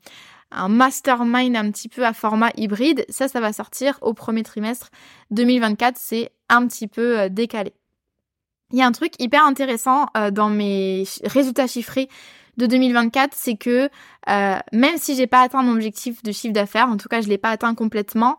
[0.56, 3.04] un mastermind un petit peu à format hybride.
[3.08, 4.90] Ça, ça va sortir au premier trimestre
[5.30, 5.96] 2024.
[5.98, 7.72] C'est un petit peu euh, décalé.
[8.72, 12.08] Il y a un truc hyper intéressant euh, dans mes résultats chiffrés
[12.56, 13.90] de 2024, c'est que
[14.28, 17.28] euh, même si j'ai pas atteint mon objectif de chiffre d'affaires, en tout cas je
[17.28, 18.36] l'ai pas atteint complètement,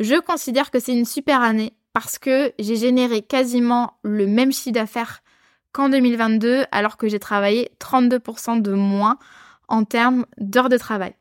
[0.00, 4.72] je considère que c'est une super année parce que j'ai généré quasiment le même chiffre
[4.72, 5.22] d'affaires
[5.72, 9.18] qu'en 2022 alors que j'ai travaillé 32% de moins
[9.68, 11.14] en termes d'heures de travail.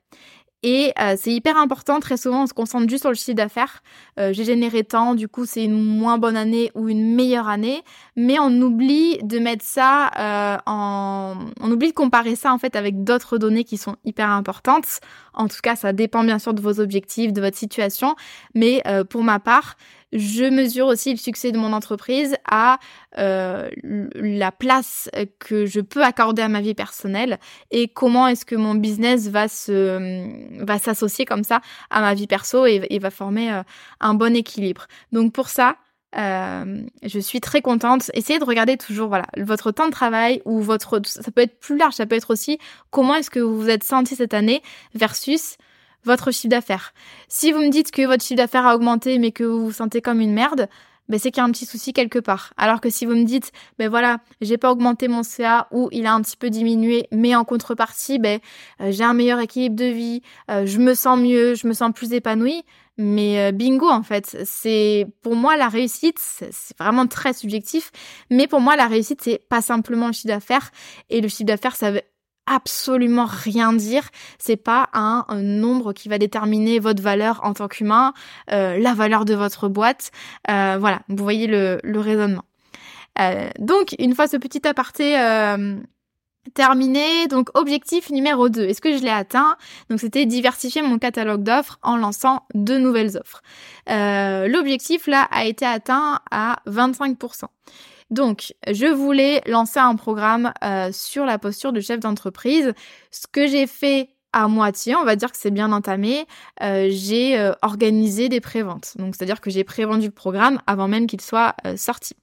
[0.62, 3.82] Et euh, c'est hyper important, très souvent on se concentre juste sur le chiffre d'affaires.
[4.20, 7.82] Euh, j'ai généré tant, du coup c'est une moins bonne année ou une meilleure année,
[8.18, 11.36] mais on oublie de mettre ça euh, en...
[11.62, 15.00] On oublie de comparer ça en fait avec d'autres données qui sont hyper importantes.
[15.34, 18.16] En tout cas, ça dépend bien sûr de vos objectifs, de votre situation,
[18.56, 19.78] mais pour ma part,
[20.12, 22.80] je mesure aussi le succès de mon entreprise à
[23.18, 27.40] euh, la place que je peux accorder à ma vie personnelle
[27.72, 32.28] et comment est-ce que mon business va se va s'associer comme ça à ma vie
[32.28, 33.64] perso et, va former euh,
[34.02, 34.88] un bon équilibre.
[35.14, 35.78] Donc pour ça,
[36.18, 38.10] euh, je suis très contente.
[38.14, 41.78] Essayez de regarder toujours voilà votre temps de travail ou votre ça peut être plus
[41.78, 42.58] large, ça peut être aussi
[42.90, 44.62] comment est-ce que vous vous êtes senti cette année
[44.96, 45.58] versus
[46.04, 46.94] votre chiffre d'affaires.
[47.28, 50.02] Si vous me dites que votre chiffre d'affaires a augmenté mais que vous vous sentez
[50.02, 50.68] comme une merde,
[51.10, 52.54] ben c'est qu'il y a un petit souci quelque part.
[52.56, 56.06] Alors que si vous me dites, ben voilà, j'ai pas augmenté mon CA ou il
[56.06, 58.40] a un petit peu diminué, mais en contrepartie, ben
[58.80, 61.92] euh, j'ai un meilleur équilibre de vie, euh, je me sens mieux, je me sens
[61.94, 62.64] plus épanouie.
[63.02, 67.92] Mais euh, bingo en fait, c'est pour moi la réussite, c'est vraiment très subjectif.
[68.30, 70.70] Mais pour moi la réussite c'est pas simplement le chiffre d'affaires
[71.10, 72.02] et le chiffre d'affaires ça veut
[72.50, 74.10] absolument rien dire.
[74.40, 78.14] C'est pas un, nombre qui va déterminer votre valeur en tant qu'humain,
[78.52, 80.12] euh, la valeur de votre boîte.
[80.50, 82.44] Euh, voilà, vous voyez le, raisonnement.
[83.20, 85.16] Euh, donc, une fois ce petit aparté
[86.56, 89.56] terminé, donc objectif numéro 2, est-ce que je l'ai atteint?
[89.90, 93.44] Donc c'était diversifier mon catalogue d'offres en lançant de nouvelles offres.
[93.88, 97.44] L'objectif là a été atteint à 25%.
[98.10, 102.74] Donc, je voulais lancer un programme euh, sur la posture de chef d'entreprise.
[103.12, 106.26] Ce que j'ai fait à moitié, on va dire que c'est bien entamé,
[106.62, 108.94] euh, j'ai euh, organisé des préventes.
[108.98, 112.16] Donc, c'est-à-dire que j'ai prévendu le programme avant même qu'il soit sorti.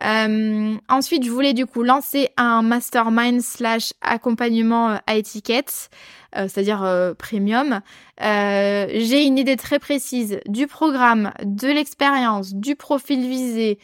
[0.00, 5.88] ensuite, je voulais du coup lancer un mastermind slash accompagnement à étiquette,
[6.32, 7.80] c'est-à-dire premium.
[8.20, 13.78] j'ai une idée très précise du programme, de l'expérience, du profil visé,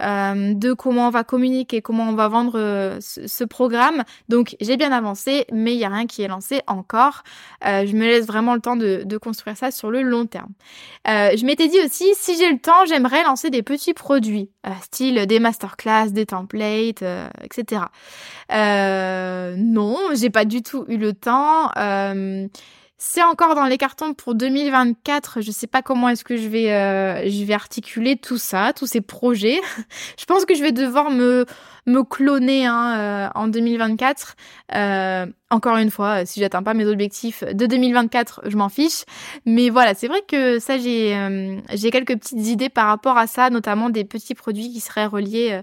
[0.00, 4.04] euh, de comment on va communiquer, comment on va vendre euh, ce, programme.
[4.28, 7.22] Donc j'ai bien avancé, mais il n'y a rien qui est lancé encore.
[7.66, 10.52] Euh, je me laisse vraiment le temps de, de, construire ça sur le long terme.
[11.06, 14.50] je m'étais dit aussi, si j'ai le temps, j'aimerais lancer des petits produits,
[14.82, 17.04] style des masterclass, des templates,
[17.42, 17.82] etc.
[18.50, 21.70] non, j'ai pas du tout eu le temps.
[23.02, 25.40] C'est encore dans les cartons pour 2024.
[25.40, 28.86] Je sais pas comment est-ce que je vais, euh, je vais articuler tout ça, tous
[28.86, 29.58] ces projets.
[30.18, 31.46] je pense que je vais devoir me,
[31.86, 34.36] me cloner hein, euh, en 2024.
[34.74, 39.04] Euh, encore une fois, si j'atteins pas mes objectifs de 2024, je m'en fiche.
[39.46, 41.16] Mais voilà, c'est vrai que ça, j'ai,
[41.72, 45.62] j'ai quelques petites idées par rapport à ça, notamment des petits produits qui seraient reliés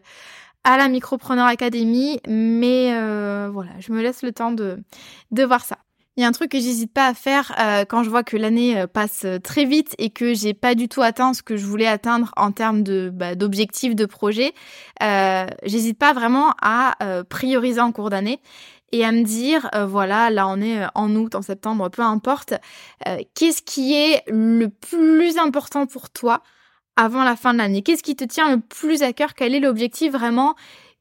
[0.63, 2.19] à la Micropreneur Academy.
[2.27, 2.89] Mais
[3.47, 4.79] voilà, je me laisse le temps de,
[5.29, 5.77] de voir ça.
[6.17, 8.35] Il y a un truc que j'hésite pas à faire euh, quand je vois que
[8.37, 11.57] l'année euh, passe euh, très vite et que j'ai pas du tout atteint ce que
[11.57, 14.53] je voulais atteindre en termes bah, d'objectifs de projet.
[15.03, 16.95] Euh, j'hésite pas vraiment à
[17.29, 18.39] prioriser en cours d'année
[18.91, 22.53] et à me dire, voilà, là on est en août, en septembre, peu importe,
[23.35, 26.41] qu'est-ce qui est le plus important pour toi
[26.95, 27.83] avant la fin de l'année?
[27.83, 29.35] Qu'est-ce qui te tient le plus à cœur?
[29.35, 30.55] Quel est l'objectif vraiment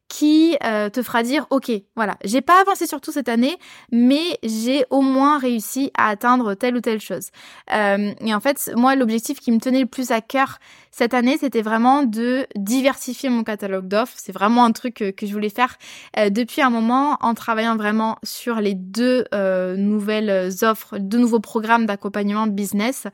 [0.08, 2.16] qui euh, te fera dire ok voilà.
[2.24, 3.56] J'ai pas avancé sur tout cette année
[3.90, 7.30] mais j'ai au moins réussi à atteindre telle ou telle chose.
[7.74, 10.58] Euh, et en fait moi l'objectif qui me tenait le plus à cœur
[10.92, 14.14] cette année c'était vraiment de diversifier mon catalogue d'offres.
[14.16, 15.76] C'est vraiment un truc que, que je voulais faire
[16.18, 19.24] euh, depuis un moment en travaillant vraiment sur les deux
[19.76, 23.06] nouvelles offres deux nouveaux programmes d'accompagnement business.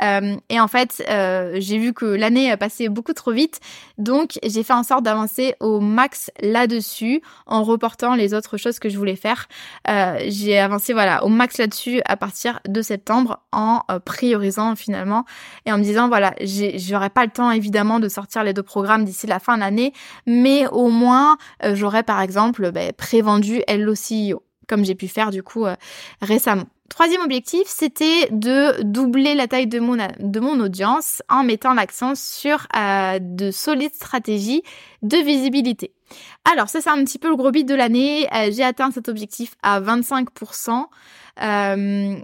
[0.00, 3.60] Et en fait j'ai vu que l'année passait beaucoup trop vite.
[3.98, 8.88] Donc j'ai fait en sorte d'avancer au max là-dessus en reportant les autres choses que
[8.88, 9.48] je voulais faire.
[9.88, 15.24] Euh, j'ai avancé voilà au max là-dessus à partir de septembre en euh, priorisant finalement
[15.66, 19.04] et en me disant voilà j'aurai pas le temps évidemment de sortir les deux programmes
[19.04, 19.92] d'ici la fin de l'année,
[20.26, 25.42] mais au moins euh, j'aurais par exemple ben, prévendu LOCIO comme j'ai pu faire du
[25.42, 25.64] coup
[26.20, 26.66] récemment.
[26.88, 33.18] Troisième objectif, c'était de doubler la taille de mon, audience en mettant l'accent sur euh,
[33.20, 34.62] de solides stratégies
[35.02, 35.92] de visibilité.
[36.50, 38.26] Alors ça c'est un petit peu le gros bit de l'année.
[38.34, 40.86] Euh, j'ai atteint cet objectif à 25%.
[41.42, 42.16] Euh,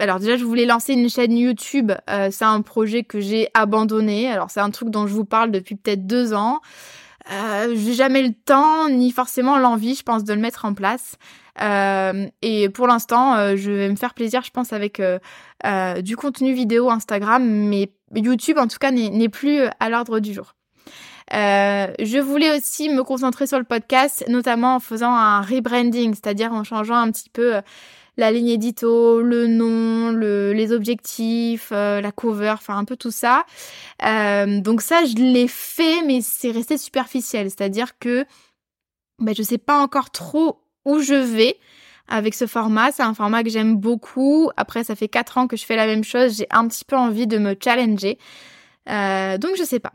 [0.00, 1.90] alors déjà, je voulais lancer une chaîne YouTube.
[2.30, 4.30] c'est un projet que j'ai abandonné.
[4.30, 6.60] Alors c'est un truc dont je vous parle depuis peut-être deux ans.
[7.30, 11.16] Euh, j'ai jamais le temps ni forcément l'envie, je pense, de le mettre en place.
[11.60, 15.02] Euh, et pour l'instant, euh, je vais me faire plaisir, je pense, avec
[16.02, 20.54] du contenu vidéo Instagram, mais YouTube, en tout cas, n'est plus à l'ordre du jour.
[21.30, 26.64] je voulais aussi me concentrer sur le podcast, notamment en faisant un rebranding, c'est-à-dire en
[26.64, 27.60] changeant un petit peu
[28.18, 33.12] la ligne édito, le nom, le, les objectifs, euh, la cover, enfin un peu tout
[33.12, 33.46] ça.
[34.04, 37.48] Euh, donc ça, je l'ai fait, mais c'est resté superficiel.
[37.48, 38.26] C'est-à-dire que
[39.20, 41.58] ben, je sais pas encore trop où je vais
[42.08, 42.90] avec ce format.
[42.92, 44.50] C'est un format que j'aime beaucoup.
[44.56, 46.38] Après, ça fait quatre ans que je fais la même chose.
[46.38, 48.18] J'ai un petit peu envie de me challenger.
[48.88, 49.92] Euh, donc je sais pas.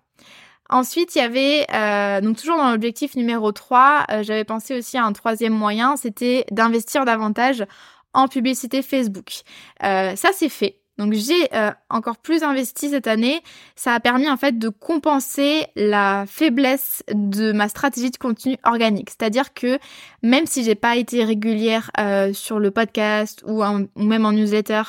[0.70, 4.98] Ensuite, il y avait, euh, donc toujours dans l'objectif numéro 3, euh, j'avais pensé aussi
[4.98, 7.66] à un troisième moyen, c'était d'investir davantage
[8.14, 9.42] en publicité Facebook.
[9.82, 10.83] Ça, c'est fait.
[10.98, 13.42] Donc j'ai euh, encore plus investi cette année.
[13.76, 19.10] Ça a permis en fait de compenser la faiblesse de ma stratégie de contenu organique.
[19.10, 19.80] C'est-à-dire que
[20.22, 24.84] même si j'ai pas été régulière euh, sur le podcast ou, ou, même en newsletter,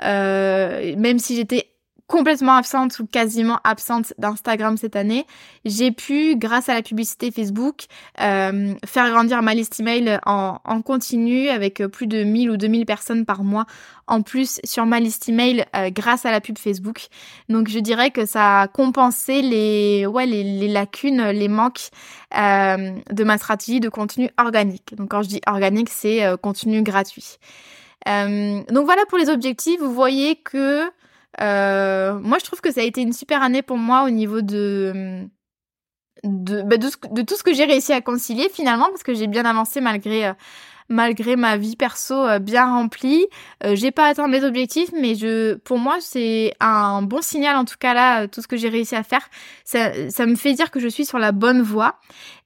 [0.00, 1.73] même si j'étais
[2.06, 5.26] complètement absente ou quasiment absente d'Instagram cette année,
[5.64, 7.86] j'ai pu, grâce à la publicité Facebook,
[8.20, 12.56] euh, faire grandir ma liste email en, en continu avec euh, plus de 1000 ou
[12.58, 13.64] 2000 personnes par mois
[14.06, 17.06] en plus sur ma liste email euh, grâce à la pub Facebook.
[17.48, 21.88] Donc je dirais que ça a compensé les, ouais, les, lacunes, les manques
[22.32, 24.94] de ma stratégie de contenu organique.
[24.96, 27.38] Donc quand je dis organique, c'est contenu gratuit.
[28.06, 29.80] donc voilà pour les objectifs.
[29.80, 30.90] Vous voyez que
[31.40, 34.40] euh, moi, je trouve que ça a été une super année pour moi au niveau
[34.40, 35.26] de
[36.22, 39.82] de, bah, tout ce que j'ai réussi à concilier finalement parce que j'ai bien avancé
[39.82, 40.32] malgré euh,
[40.88, 43.26] malgré ma vie perso euh, bien remplie.
[43.72, 47.76] j'ai pas atteint mes objectifs, mais je, pour moi, c'est un bon signal en tout
[47.78, 49.28] cas là, tout ce que j'ai réussi à faire.
[49.64, 51.98] Ça, ça me fait dire que je suis sur la bonne voie.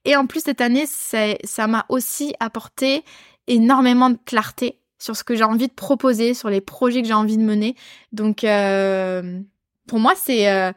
[0.05, 3.05] Et en plus cette année, ça m'a aussi apporté
[3.47, 7.15] énormément de clarté sur ce que j'ai envie de proposer, sur les projets que j'ai
[7.15, 7.75] envie de mener.
[8.13, 9.41] Donc, euh,
[9.87, 10.51] pour moi, c'est...
[10.51, 10.73] Euh,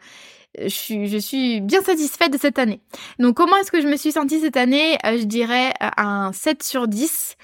[0.60, 2.82] je suis, bien satisfaite de cette année.
[3.20, 4.98] Donc, comment est-ce que je me suis sentie cette année?
[5.06, 7.38] Euh, Je dirais un 7 sur 10.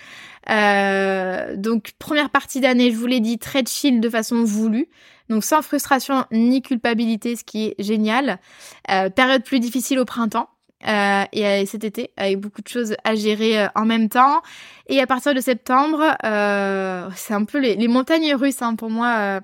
[1.56, 4.90] donc, première partie d'année, je vous l'ai dit, très chill de façon voulue.
[5.30, 8.40] Donc, sans frustration ni culpabilité, ce qui est génial.
[9.16, 10.50] période plus difficile au printemps.
[10.86, 14.42] Euh, et euh, cet été avec beaucoup de choses à gérer euh, en même temps.
[14.88, 16.16] Et à partir de septembre,
[17.16, 19.42] c'est un peu les, montagnes russes hein, pour moi.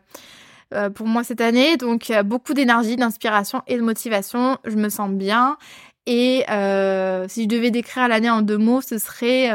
[0.95, 4.57] pour moi cette année, donc beaucoup d'énergie, d'inspiration et de motivation.
[4.63, 5.57] Je me sens bien
[6.05, 9.51] et si je devais décrire l'année en deux mots, ce serait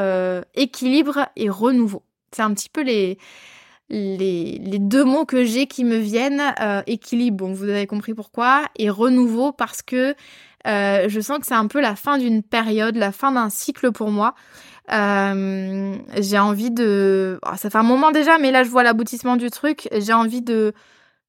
[0.55, 2.03] équilibre et renouveau.
[2.33, 3.17] C'est un petit peu les,
[3.89, 6.55] les, les deux mots que j'ai qui me viennent.
[6.87, 10.15] équilibre, bon, vous avez compris pourquoi, et renouveau parce que
[10.67, 13.93] euh, je sens que c'est un peu la fin d'une période, la fin d'un cycle
[13.93, 14.35] pour moi.
[14.93, 17.39] Euh, j'ai envie de...
[17.47, 19.89] Oh, ça fait un moment déjà, mais là je vois l'aboutissement du truc.
[19.93, 20.73] J'ai envie de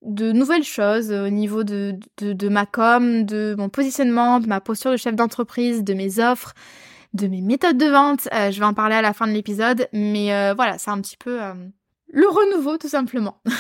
[0.02, 4.62] de nouvelles choses au niveau de, de, de, ma com, de mon positionnement, de ma
[4.62, 6.54] posture de chef d'entreprise, de mes offres,
[7.14, 8.28] de mes méthodes de vente.
[8.34, 11.02] Euh, je vais en parler à la fin de l'épisode, mais euh, voilà, c'est un
[11.02, 11.54] petit peu euh,
[12.12, 13.42] le renouveau tout simplement.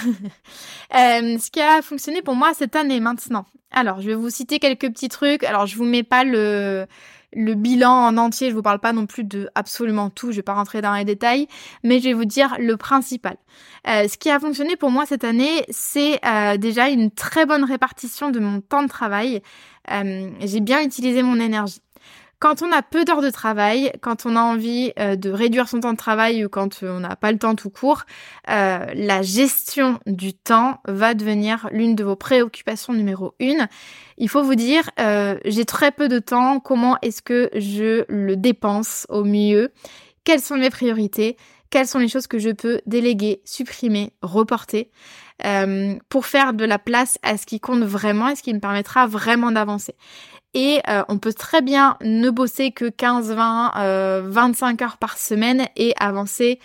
[0.95, 3.45] Euh, ce qui a fonctionné pour moi cette année maintenant.
[3.69, 5.43] Alors, je vais vous citer quelques petits trucs.
[5.43, 6.87] Alors, je vous mets pas le
[7.31, 8.49] le bilan en entier.
[8.49, 10.31] Je vous parle pas non plus de absolument tout.
[10.31, 11.47] Je vais pas rentrer dans les détails,
[11.83, 13.37] mais je vais vous dire le principal.
[13.87, 17.65] Euh, ce qui a fonctionné pour moi cette année, c'est euh, déjà une très bonne
[17.65, 19.43] répartition de mon temps de travail.
[20.41, 21.81] J'ai bien utilisé mon énergie.
[22.39, 25.81] Quand on a peu d'heures de travail, quand on a envie euh, de réduire son
[25.81, 28.03] temps de travail ou quand on n'a pas le temps tout court,
[28.49, 33.67] euh, la gestion du temps va devenir l'une de vos préoccupations numéro une.
[34.17, 38.37] Il faut vous dire, euh, j'ai très peu de temps, comment est-ce que je le
[38.37, 39.73] dépense au mieux?
[40.23, 41.35] Quelles sont mes priorités?
[41.69, 44.89] Quelles sont les choses que je peux déléguer, supprimer, reporter?
[46.09, 49.07] Pour faire de la place à ce qui compte vraiment et ce qui me permettra
[49.07, 49.95] vraiment d'avancer.
[50.53, 55.67] Et euh, on peut très bien ne bosser que 15, 20, 25 heures par semaine
[55.75, 56.59] et avancer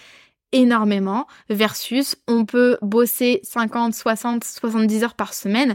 [0.54, 5.74] énormément versus on peut bosser 50, 60, 70 heures par semaine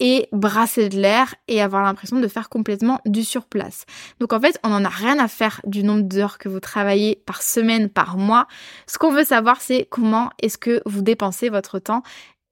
[0.00, 3.86] et brasser de l'air et avoir l'impression de faire complètement du surplace.
[4.20, 7.22] Donc en fait, on n'en a rien à faire du nombre d'heures que vous travaillez
[7.26, 8.46] par semaine, par mois.
[8.86, 12.02] Ce qu'on veut savoir, c'est comment est-ce que vous dépensez votre temps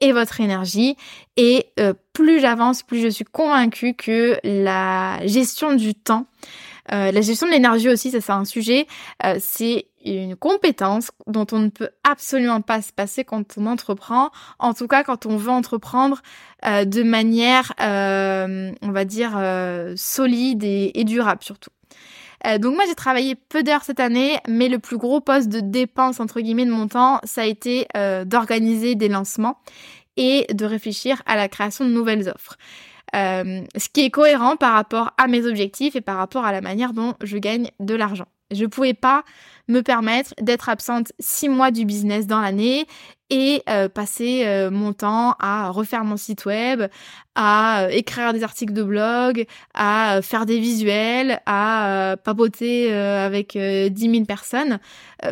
[0.01, 0.97] et votre énergie.
[1.37, 6.27] Et euh, plus j'avance, plus je suis convaincue que la gestion du temps,
[6.93, 8.87] euh, la gestion de l'énergie aussi, ça c'est un sujet,
[9.25, 14.31] euh, c'est une compétence dont on ne peut absolument pas se passer quand on entreprend,
[14.61, 16.23] en tout cas quand on veut entreprendre
[16.63, 19.33] de manière, on va dire,
[19.97, 21.71] solide et durable surtout.
[22.47, 25.61] Euh, donc moi j'ai travaillé peu d'heures cette année, mais le plus gros poste de
[25.61, 29.59] dépense entre guillemets de mon temps, ça a été euh, d'organiser des lancements
[30.17, 32.57] et de réfléchir à la création de nouvelles offres.
[33.15, 36.61] Euh, ce qui est cohérent par rapport à mes objectifs et par rapport à la
[36.61, 38.27] manière dont je gagne de l'argent.
[38.53, 39.25] Je pouvais pas
[39.69, 42.87] me permettre d'être absente six mois du business dans l'année
[43.29, 46.85] et euh, passer euh, mon temps à refaire mon site web,
[47.35, 53.93] à euh, écrire des articles de blog, à faire des visuels, à papoter avec 10
[53.97, 54.79] 000 personnes.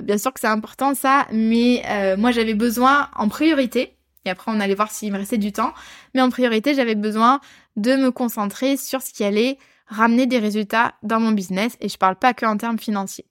[0.02, 1.82] bien sûr que c'est important ça, mais
[2.18, 5.72] moi j'avais besoin en priorité, et après on allait voir s'il me restait du temps,
[6.14, 7.40] mais en priorité j'avais besoin
[7.76, 11.98] de me concentrer sur ce qui allait ramener des résultats dans mon business et je
[11.98, 13.26] parle pas que en termes financiers.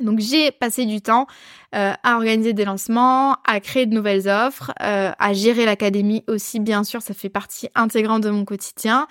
[0.00, 1.26] Donc j'ai passé du temps
[1.74, 6.58] euh, à organiser des lancements, à créer de nouvelles offres, euh, à gérer l'académie aussi
[6.58, 9.06] bien sûr, ça fait partie intégrante de mon quotidien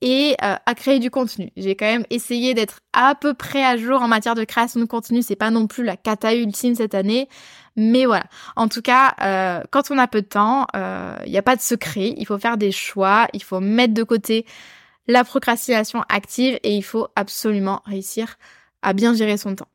[0.00, 1.50] et euh, à créer du contenu.
[1.56, 4.84] J'ai quand même essayé d'être à peu près à jour en matière de création de
[4.84, 7.28] contenu, c'est pas non plus la cata ultime cette année,
[7.74, 8.24] mais voilà.
[8.56, 12.14] En tout cas, quand on a peu de temps, il n'y a pas de secret,
[12.16, 14.46] il faut faire des choix, il faut mettre de côté
[15.08, 18.36] la procrastination active et il faut absolument réussir
[18.82, 19.68] à bien gérer son temps.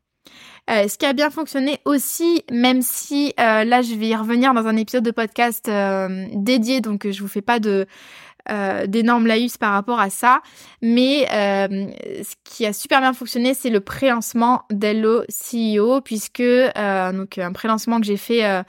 [0.69, 4.53] Euh, ce qui a bien fonctionné aussi, même si euh, là je vais y revenir
[4.53, 7.59] dans un épisode de podcast euh, dédié, donc je vous fais pas
[8.87, 10.41] d'énormes laïus par rapport à ça,
[10.81, 17.51] mais ce qui a super bien fonctionné, c'est le pré-lancement d'Hello CEO, puisque donc un
[17.51, 18.63] pré-lancement que j'ai fait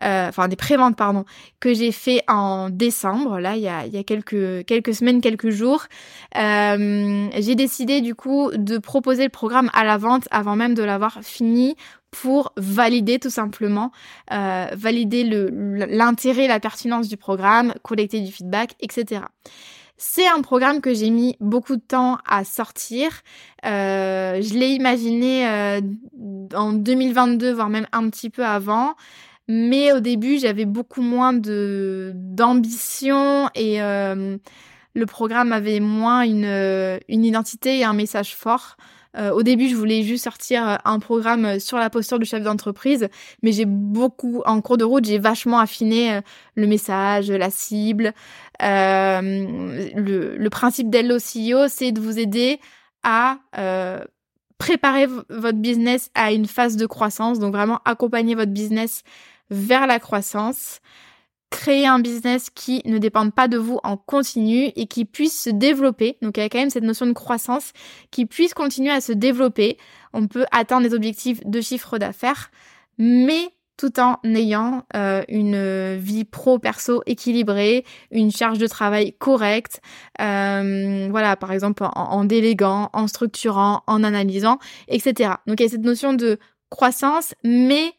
[0.00, 1.24] enfin des préventes pardon,
[1.60, 5.50] que j'ai fait en décembre, là il y a, y a quelques quelques semaines, quelques
[5.50, 5.86] jours.
[6.36, 10.82] Euh, j'ai décidé du coup de proposer le programme à la vente avant même de
[10.82, 11.76] l'avoir fini
[12.10, 13.92] pour valider tout simplement,
[14.32, 19.22] euh, valider l'intérêt, la pertinence du programme, collecter du feedback, etc.
[20.00, 23.10] C'est un programme que j'ai mis beaucoup de temps à sortir.
[23.66, 25.80] Euh, je l'ai imaginé euh,
[26.54, 28.94] en 2022, voire même un petit peu avant.
[29.48, 34.36] Mais au début, j'avais beaucoup moins de d'ambition et euh,
[34.94, 38.76] le programme avait moins une, euh, une identité et un message fort.
[39.16, 43.08] Euh, au début, je voulais juste sortir un programme sur la posture du chef d'entreprise,
[43.42, 46.20] mais j'ai beaucoup, en cours de route, j'ai vachement affiné
[46.54, 48.12] le message, la cible.
[48.60, 52.60] le, le principe d'Hello CEO, c'est de vous aider
[53.02, 53.38] à
[54.58, 59.04] préparer votre business à une phase de croissance, donc vraiment accompagner votre business
[59.50, 60.80] vers la croissance,
[61.50, 65.50] créer un business qui ne dépende pas de vous en continu et qui puisse se
[65.50, 66.18] développer.
[66.22, 67.72] Donc il y a quand même cette notion de croissance
[68.10, 69.78] qui puisse continuer à se développer.
[70.12, 72.50] On peut atteindre des objectifs de chiffre d'affaires,
[72.98, 79.80] mais tout en ayant euh, une vie pro-perso équilibrée, une charge de travail correcte,
[80.20, 85.34] euh, voilà, par exemple en, en, déléguant, en structurant, en analysant, etc.
[85.46, 86.38] Donc il y a cette notion de
[86.70, 87.92] croissance, mais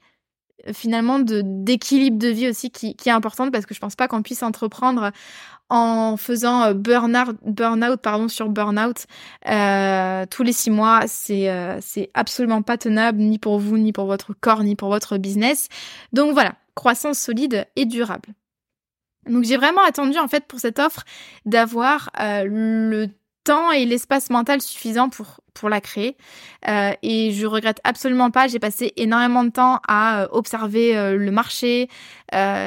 [0.74, 4.22] finalement d'équilibre de vie aussi qui, qui est importante parce que je pense pas qu'on
[4.22, 5.12] puisse entreprendre
[5.70, 9.06] en faisant euh, burn-out, pardon sur burn-out
[9.48, 13.94] euh, tous les six mois, c'est euh, c'est absolument pas tenable ni pour vous, ni
[13.94, 15.70] pour votre corps, ni pour votre business.
[16.12, 18.30] Donc voilà, croissance solide et durable.
[19.28, 21.04] Donc j'ai vraiment attendu en fait pour cette offre
[21.46, 23.08] d'avoir le
[23.50, 26.16] temps et l'espace mental suffisant pour pour la créer.
[26.68, 28.48] Euh, et je regrette absolument pas.
[28.48, 30.88] J'ai passé énormément de temps à observer
[31.26, 31.90] le marché,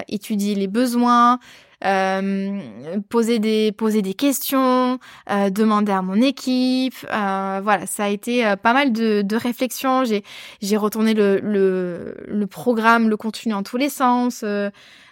[0.08, 1.38] étudier les besoins.
[1.84, 2.60] Euh,
[3.08, 6.94] poser des poser des questions, euh, demander à mon équipe.
[7.12, 10.04] Euh, voilà, ça a été pas mal de, de réflexions.
[10.04, 10.22] J'ai
[10.60, 14.44] j'ai retourné le, le, le programme, le contenu en tous les sens.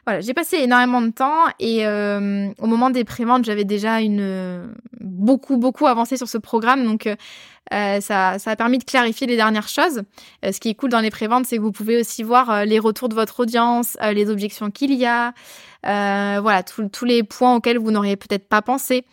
[0.06, 5.56] Voilà, j'ai passé énormément de temps et au moment des préventes, j'avais déjà une beaucoup
[5.56, 7.08] beaucoup avancé sur ce programme, donc
[7.72, 10.02] euh, ça, ça a permis de clarifier les dernières choses.
[10.44, 12.64] Euh, ce qui est cool dans les préventes, c'est que vous pouvez aussi voir euh,
[12.64, 15.32] les retours de votre audience, les objections qu'il y a,
[15.82, 19.04] voilà, tous les points auxquels vous n'auriez peut-être pas pensé.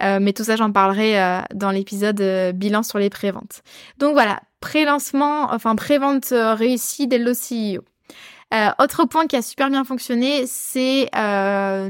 [0.00, 2.20] mais tout ça, j'en parlerai dans l'épisode
[2.54, 3.62] bilan sur les préventes.
[3.98, 7.84] Donc voilà, pré-lancement, enfin pré-vente réussie CEO.
[8.78, 11.10] Autre point qui a super bien fonctionné, c'est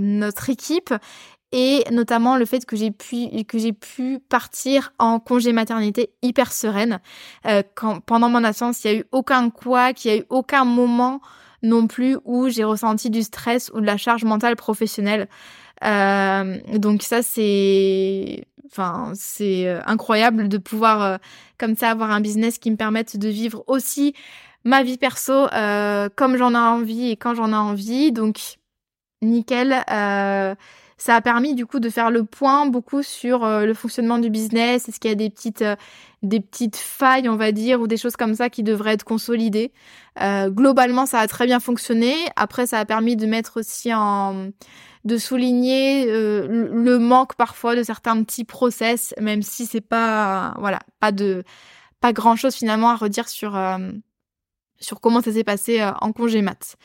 [0.00, 0.92] notre équipe
[1.52, 6.52] et notamment le fait que j'ai pu que j'ai pu partir en congé maternité hyper
[6.52, 7.00] sereine.
[7.46, 10.24] Euh, quand pendant mon absence il y a eu aucun quoi qu'il y a eu
[10.28, 11.20] aucun moment
[11.62, 15.28] non plus où j'ai ressenti du stress ou de la charge mentale professionnelle.
[15.84, 21.16] Euh, donc ça c'est enfin c'est euh, incroyable de pouvoir euh,
[21.56, 24.14] comme ça avoir un business qui me permette de vivre aussi
[24.64, 25.46] ma vie perso
[26.16, 28.58] comme j'en ai envie et quand j'en ai envie donc
[29.22, 29.84] nickel
[30.98, 34.30] ça a permis du coup de faire le point beaucoup sur euh, le fonctionnement du
[34.30, 34.88] business.
[34.88, 35.76] Est-ce qu'il y a des petites, euh,
[36.22, 39.72] des petites failles, on va dire, ou des choses comme ça qui devraient être consolidées?
[40.20, 42.14] Euh, globalement, ça a très bien fonctionné.
[42.34, 44.50] Après, ça a permis de mettre aussi en
[45.04, 51.12] de souligner le manque parfois de certains petits process, même si c'est pas voilà pas
[51.12, 51.44] de
[52.00, 53.56] pas grand chose finalement à redire sur
[54.80, 56.76] sur comment ça s'est passé euh, en congé maths.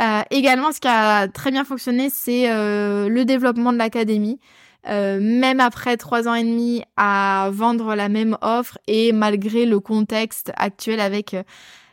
[0.00, 4.40] Euh, également, ce qui a très bien fonctionné, c'est euh, le développement de l'académie.
[4.86, 10.52] même après trois ans et demi à vendre la même offre et malgré le contexte
[10.56, 11.34] actuel avec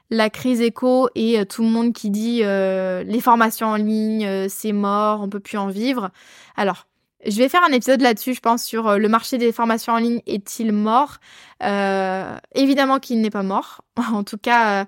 [0.10, 5.22] la crise éco et tout le monde qui dit les formations en ligne, c'est mort,
[5.22, 6.10] on peut plus en vivre.
[6.58, 6.88] Alors,
[7.26, 10.22] je vais faire un épisode là-dessus, je pense, sur le marché des formations en ligne
[10.28, 11.20] est-il mort?
[11.62, 13.86] Évidemment qu'il n'est pas mort.
[14.14, 14.86] en tout cas,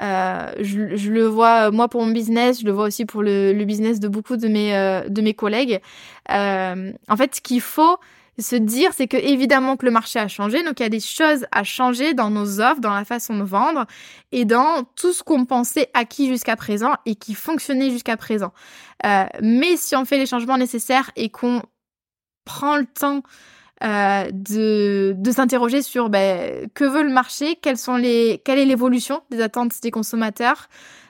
[0.00, 4.00] euh, je, le vois moi pour mon business, je le vois aussi pour le, business
[4.00, 5.80] de beaucoup de mes euh, de mes collègues.
[6.30, 7.98] Euh, en fait, ce qu'il faut
[8.38, 11.00] se dire, c'est que évidemment que le marché a changé, donc il y a des
[11.00, 13.86] choses à changer dans nos offres, dans la façon de vendre
[14.30, 18.52] et dans tout ce qu'on pensait acquis jusqu'à présent et qui fonctionnait jusqu'à présent.
[19.04, 21.62] Euh, mais si on fait les changements nécessaires et qu'on
[22.44, 23.22] prend le temps
[23.84, 28.64] euh, de, de s'interroger sur ben, que veut le marché, quelles sont les, quelle est
[28.64, 30.68] l'évolution des attentes des consommateurs.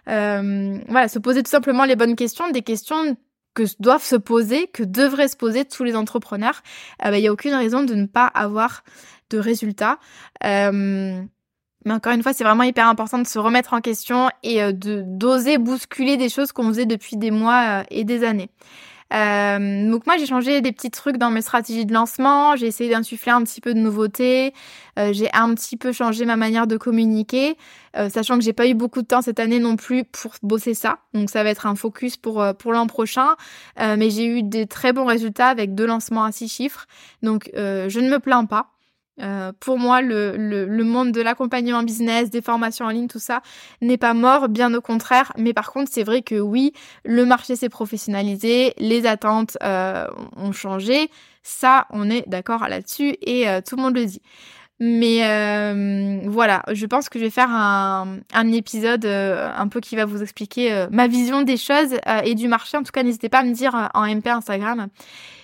[0.09, 3.17] Euh, voilà, se poser tout simplement les bonnes questions, des questions
[3.55, 6.63] que doivent se poser, que devraient se poser tous les entrepreneurs.
[7.05, 8.85] Euh, ben, il n'y a aucune raison de ne pas avoir
[9.31, 9.99] de résultats.
[10.45, 11.23] Euh,
[11.85, 14.73] mais encore une fois, c'est vraiment hyper important de se remettre en question et euh,
[14.73, 18.51] de d'oser bousculer des choses qu'on faisait depuis des mois et des années.
[19.15, 22.91] Euh, donc moi j'ai changé des petits trucs dans mes stratégies de lancement, j'ai essayé
[22.91, 24.53] d'insuffler un petit peu de nouveauté,
[24.99, 27.57] euh, j'ai un petit peu changé ma manière de communiquer,
[27.97, 30.75] euh, sachant que j'ai pas eu beaucoup de temps cette année non plus pour bosser
[30.75, 33.37] ça, donc ça va être un focus pour pour l'an prochain,
[33.79, 36.87] mais j'ai eu des très bons résultats avec deux lancements à six chiffres,
[37.23, 38.78] donc je ne me plains pas.
[39.21, 43.43] Euh, pour moi, le, monde de l'accompagnement business, des formations en ligne, tout ça
[43.81, 45.33] n'est pas mort, bien au contraire.
[45.37, 46.73] Mais par contre, c'est vrai que oui,
[47.05, 50.07] le marché s'est professionnalisé, les attentes euh,
[50.37, 51.11] ont changé.
[51.43, 54.23] Ça, on est d'accord là-dessus et euh, tout le monde le dit.
[54.81, 55.19] Mais
[56.27, 60.87] voilà, je pense que je vais faire un épisode un peu qui va vous expliquer
[60.93, 62.77] ma vision des choses et du marché.
[62.77, 64.87] En tout cas, n'hésitez pas à me dire en MP Instagram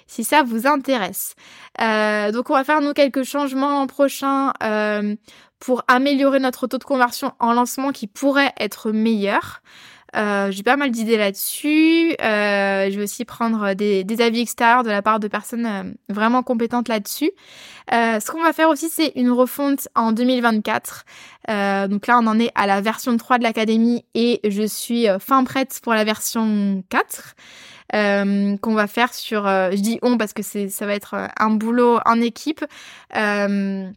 [0.07, 1.35] si ça vous intéresse.
[1.81, 5.17] Euh, donc on va faire nous quelques changements l'an prochain euh,
[5.59, 9.63] pour améliorer notre taux de conversion en lancement qui pourrait être meilleur.
[10.17, 12.15] Euh, j'ai pas mal d'idées là-dessus.
[12.21, 17.33] Je vais aussi prendre des, avis extérieurs de la part de personnes vraiment compétentes là-dessus.
[17.91, 21.05] Ce qu'on va faire aussi, c'est une refonte en 2024.
[21.89, 25.43] donc là, on en est à la version 3 de l'académie et je suis fin
[25.43, 27.35] prête pour la version 4
[27.93, 29.47] euh, qu'on va faire sur.
[29.47, 32.65] Euh, je dis on parce que c'est ça va être euh, un boulot en équipe.
[33.17, 33.89] Euh,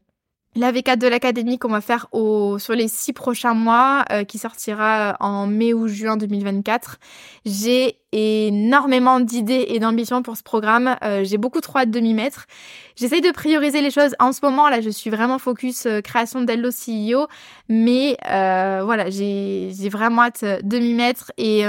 [0.55, 5.15] la V4 de l'académie qu'on va faire au, sur les six prochains mois, qui sortira
[5.19, 6.97] en mai ou juin 2024.
[7.45, 10.95] J'ai énormément d'idées et d'ambitions pour ce programme.
[11.21, 12.47] j'ai beaucoup trop hâte de m'y mettre.
[12.95, 14.15] J'essaye de prioriser les choses.
[14.17, 17.27] En ce moment, là, je suis vraiment focus création d'Hello CEO.
[17.69, 21.31] Mais voilà, j'ai vraiment hâte de m'y mettre.
[21.37, 21.65] Et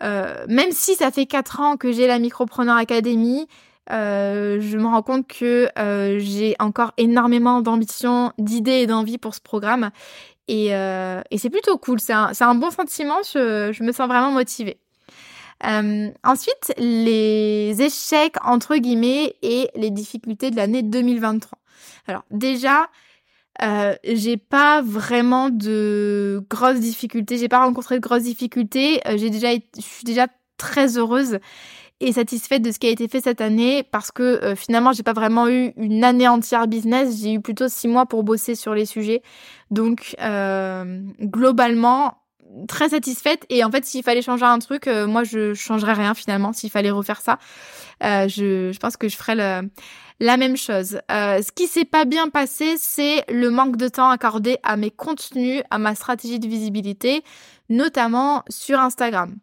[0.00, 3.46] même si ça fait quatre ans que j'ai la Micropreneur Academy,
[3.88, 5.70] je me rends compte que
[6.18, 9.90] j'ai encore énormément d'ambition, d'idées et d'envie pour ce programme.
[10.48, 10.68] Et,
[11.36, 12.00] c'est plutôt cool.
[12.00, 13.18] C'est un, un, bon sentiment.
[13.22, 14.78] Je, je, me sens vraiment motivée.
[15.62, 21.58] ensuite, les échecs entre guillemets et les difficultés de l'année 2023.
[22.08, 22.88] Alors déjà,
[23.62, 27.38] euh, j'ai pas vraiment de grosses difficultés.
[27.38, 29.00] J'ai pas rencontré de grosses difficultés.
[29.06, 30.26] Euh, j'ai déjà, je suis déjà
[30.58, 31.38] très heureuse
[32.00, 35.02] et satisfaite de ce qui a été fait cette année parce que euh, finalement j'ai
[35.02, 37.22] pas vraiment eu une année entière business.
[37.22, 39.22] J'ai eu plutôt six mois pour bosser sur les sujets.
[39.70, 42.18] Donc euh, globalement
[42.68, 46.54] très satisfaite et en fait s'il fallait changer un truc moi je changerais rien finalement
[46.54, 47.38] s'il fallait refaire ça
[48.00, 49.68] je, je pense que je ferais le
[50.20, 51.00] la même chose.
[51.10, 54.90] Euh, ce qui s'est pas bien passé, c'est le manque de temps accordé à mes
[54.90, 57.22] contenus, à ma stratégie de visibilité,
[57.68, 59.36] notamment sur Instagram.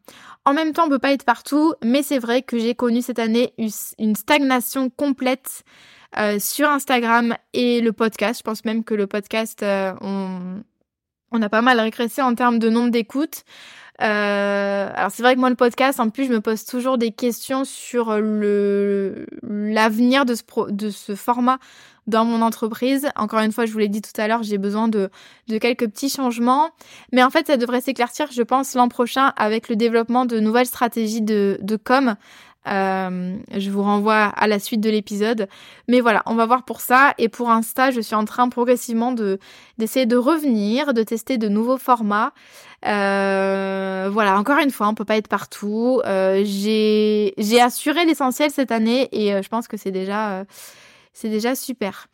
[0.45, 3.19] En même temps, on peut pas être partout, mais c'est vrai que j'ai connu cette
[3.19, 3.53] année
[3.97, 5.63] une stagnation complète
[6.17, 8.39] euh, sur Instagram et le podcast.
[8.39, 12.69] Je pense même que le podcast, euh, on, a pas mal régressé en termes de
[12.69, 13.43] nombre d'écoutes.
[14.01, 17.11] Euh, alors c'est vrai que moi le podcast, en plus je me pose toujours des
[17.11, 21.59] questions sur le l'avenir de ce de ce format
[22.07, 23.07] dans mon entreprise.
[23.15, 25.09] Encore une fois, je vous l'ai dit tout à l'heure, j'ai besoin de,
[25.47, 26.71] de quelques petits changements.
[27.11, 30.65] Mais en fait, ça devrait s'éclaircir, je pense, l'an prochain avec le développement de nouvelles
[30.65, 32.15] stratégies de, de com
[32.67, 35.47] euh, je vous renvoie à la suite de l'épisode.
[35.87, 37.13] Mais voilà, on va voir pour ça.
[37.17, 39.39] Et pour Insta, je suis en train progressivement de
[39.77, 42.33] d'essayer de revenir, de tester de nouveaux formats.
[42.85, 46.01] Euh, voilà, encore une fois, on peut pas être partout.
[46.05, 50.45] Euh, j'ai j'ai assuré l'essentiel cette année et je pense que c'est déjà
[51.13, 52.07] c'est déjà super.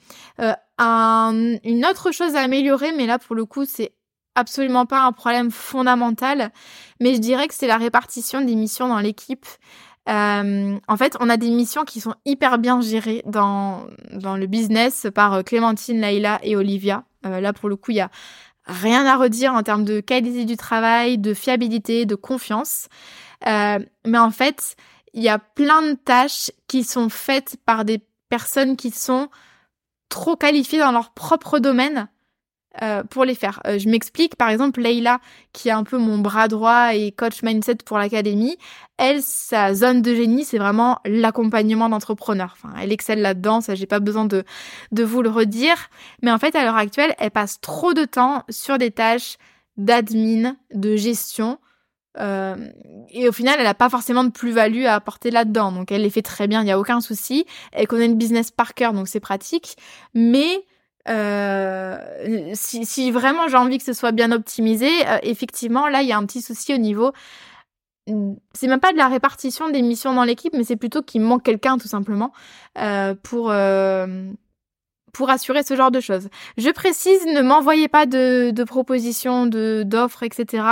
[0.78, 3.93] Un, une autre chose à améliorer, mais là pour le coup c'est
[4.36, 6.52] absolument pas un problème fondamental,
[7.00, 9.45] mais je dirais que c'est la répartition des missions dans l'équipe.
[10.08, 14.47] Euh, en fait, on a des missions qui sont hyper bien gérées dans, dans le
[14.47, 17.04] business par euh, Clémentine, Laïla et Olivia.
[17.26, 18.10] Euh, là, pour le coup, il y a
[18.66, 22.88] rien à redire en termes de qualité du travail, de fiabilité, de confiance.
[23.45, 24.76] mais en fait,
[25.14, 29.30] il y a plein de tâches qui sont faites par des personnes qui sont
[30.08, 32.10] trop qualifiées dans leur propre domaine
[32.82, 33.62] euh, pour les faire.
[33.68, 35.20] Euh, je m'explique, par exemple, Leila,
[35.54, 38.58] qui est un peu mon bras droit et coach mindset pour l'académie,
[38.98, 42.56] elle, sa zone de génie, c'est vraiment l'accompagnement d'entrepreneurs.
[42.58, 44.44] Enfin, elle excelle là-dedans, ça j'ai pas besoin de,
[44.92, 45.90] de vous le redire.
[46.22, 49.38] Mais en fait, à l'heure actuelle, elle passe trop de temps sur des tâches
[49.78, 51.60] d'admin, de gestion.
[52.18, 52.56] Euh,
[53.10, 55.72] et au final, elle n'a pas forcément de plus-value à apporter là-dedans.
[55.72, 57.46] Donc, elle les fait très bien, il n'y a aucun souci.
[57.72, 59.78] Elle connaît une business par cœur, donc c'est pratique.
[60.14, 60.66] Mais
[61.10, 61.97] euh,
[62.53, 66.12] si, si, vraiment j'ai envie que ce soit bien optimisé, euh, effectivement, là, il y
[66.12, 67.12] a un petit souci au niveau.
[68.53, 71.43] C'est même pas de la répartition des missions dans l'équipe, mais c'est plutôt qu'il manque
[71.43, 72.32] quelqu'un tout simplement
[72.80, 73.53] euh, pour
[75.12, 76.30] pour assurer ce genre de choses.
[76.57, 80.64] Je précise, ne m'envoyez pas de, de propositions, de d'offres, etc.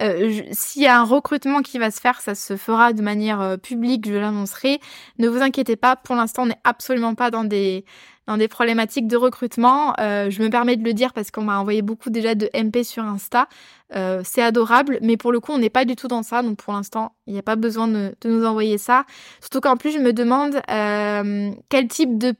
[0.00, 3.58] Euh, S'il y a un recrutement qui va se faire, ça se fera de manière
[3.60, 4.80] publique, je l'annoncerai.
[5.18, 7.84] Ne vous inquiétez pas, pour l'instant, on n'est absolument pas dans des
[8.30, 9.92] dans des problématiques de recrutement.
[9.98, 12.84] Euh, je me permets de le dire parce qu'on m'a envoyé beaucoup déjà de MP
[12.84, 13.48] sur Insta.
[13.96, 16.40] Euh, c'est adorable, mais pour le coup, on n'est pas du tout dans ça.
[16.42, 19.04] Donc pour l'instant, il n'y a pas besoin de, nous envoyer ça.
[19.40, 22.34] Surtout qu'en plus, je me demande euh, quel type de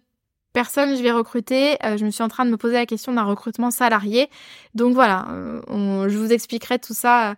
[0.53, 1.77] personne je vais recruter.
[1.83, 4.31] je me suis en train de me poser la question d'un recrutement salarié.
[4.77, 5.27] Donc voilà,
[5.69, 7.35] je vous expliquerai tout ça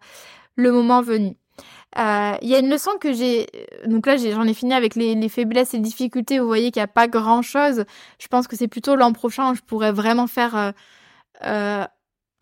[0.57, 1.37] le moment venu.
[1.99, 3.47] Euh, il y a une leçon que j'ai.
[3.87, 6.39] Donc là, j'en ai, fini avec les, faiblesses et difficultés.
[6.39, 7.85] Vous voyez qu'il n'y a pas grand chose.
[8.19, 10.73] Je pense que c'est plutôt l'an prochain je pourrais vraiment faire euh,
[11.45, 11.85] euh,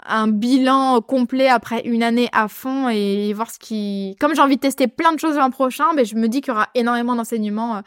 [0.07, 4.16] un bilan complet après une année à fond et voir ce qui.
[4.20, 6.40] Comme j'ai envie de tester plein de choses l'an prochain, mais ben, je me dis
[6.40, 7.82] qu'il y aura énormément d'enseignements.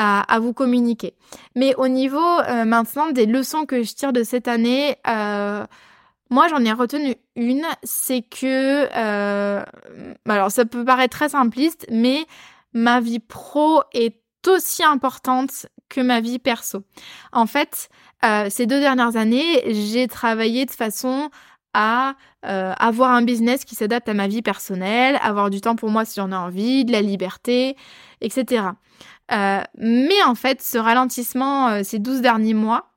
[0.00, 1.14] À, vous communiquer.
[1.56, 2.22] Mais au niveau
[2.64, 4.94] maintenant des leçons que je tire de cette année,
[6.30, 9.64] moi, j'en ai retenu une, c'est que, euh,
[10.28, 12.26] alors ça peut paraître très simpliste, mais
[12.74, 16.84] ma vie pro est aussi importante que ma vie perso.
[17.32, 17.88] En fait,
[18.24, 21.30] euh, ces deux dernières années, j'ai travaillé de façon
[21.72, 22.14] à
[22.44, 26.04] euh, avoir un business qui s'adapte à ma vie personnelle, avoir du temps pour moi
[26.04, 27.76] si j'en ai envie, de la liberté,
[28.20, 28.64] etc.
[29.30, 32.87] mais en fait, ce ralentissement ces 12 derniers mois,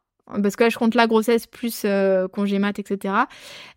[0.42, 3.14] parce que là je compte la grossesse plus euh, congé etc.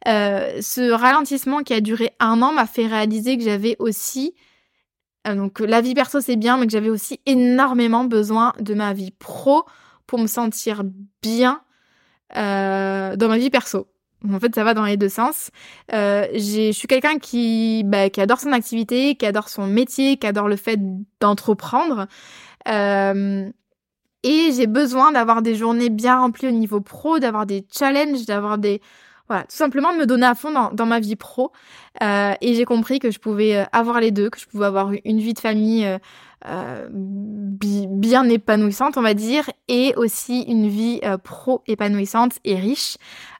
[0.08, 4.34] Euh, ce ralentissement qui a duré un an m'a fait réaliser que j'avais aussi,
[5.26, 8.92] euh, donc la vie perso c'est bien, mais que j'avais aussi énormément besoin de ma
[8.92, 9.64] vie pro
[10.06, 10.82] pour me sentir
[11.22, 11.60] bien
[12.34, 13.86] dans ma vie perso.
[14.32, 15.50] En fait, ça va dans les deux sens.
[15.92, 20.26] Euh, je suis quelqu'un qui, bah, qui adore son activité, qui adore son métier, qui
[20.26, 20.78] adore le fait
[21.20, 22.06] d'entreprendre.
[22.68, 23.50] Euh,
[24.24, 28.58] et j'ai besoin d'avoir des journées bien remplies au niveau pro, d'avoir des challenges, d'avoir
[28.58, 28.80] des...
[29.28, 31.52] Voilà, tout simplement de me donner à fond dans, ma vie pro.
[32.02, 34.90] Euh, et j'ai compris que je pouvais euh, avoir les deux, que je pouvais avoir
[35.04, 35.86] une vie de famille
[36.46, 42.98] euh bien épanouissante, on va dire, et aussi une vie pro épanouissante et riche.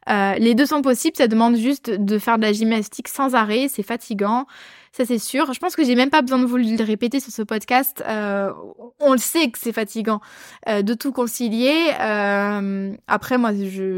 [0.08, 3.82] les deux sont possibles, ça demande juste de faire de la gymnastique sans arrêt, c'est
[3.82, 4.46] fatigant
[4.94, 5.52] ça c'est sûr.
[5.52, 8.04] Je pense que j'ai même pas besoin de vous le répéter sur ce podcast.
[8.06, 8.52] Euh,
[9.00, 10.20] on le sait que c'est fatigant
[10.68, 11.90] euh, de tout concilier.
[12.00, 13.50] Euh, après, moi,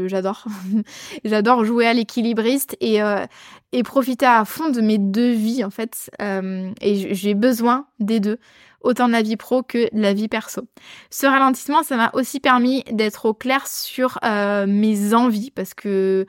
[0.07, 0.45] j'adore,
[1.23, 2.99] j'adore jouer à l'équilibriste et
[3.73, 6.09] et profiter à fond de mes deux vies en fait.
[6.19, 8.39] et j'ai besoin des deux
[8.81, 10.61] autant de la vie pro que de la vie perso.
[11.11, 16.25] Ce ralentissement, ça m'a aussi permis d'être au clair sur mes envies parce que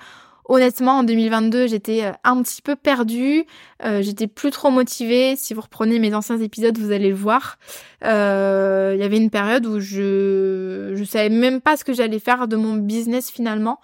[0.49, 3.45] Honnêtement, en 2022, j'étais euh, un petit peu perdue.
[3.85, 5.37] Euh, j'étais plus trop motivée.
[5.37, 7.59] Si vous reprenez mes anciens épisodes, vous allez le voir.
[8.03, 12.19] Euh, il y avait une période où je je savais même pas ce que j'allais
[12.19, 13.79] faire de mon business finalement.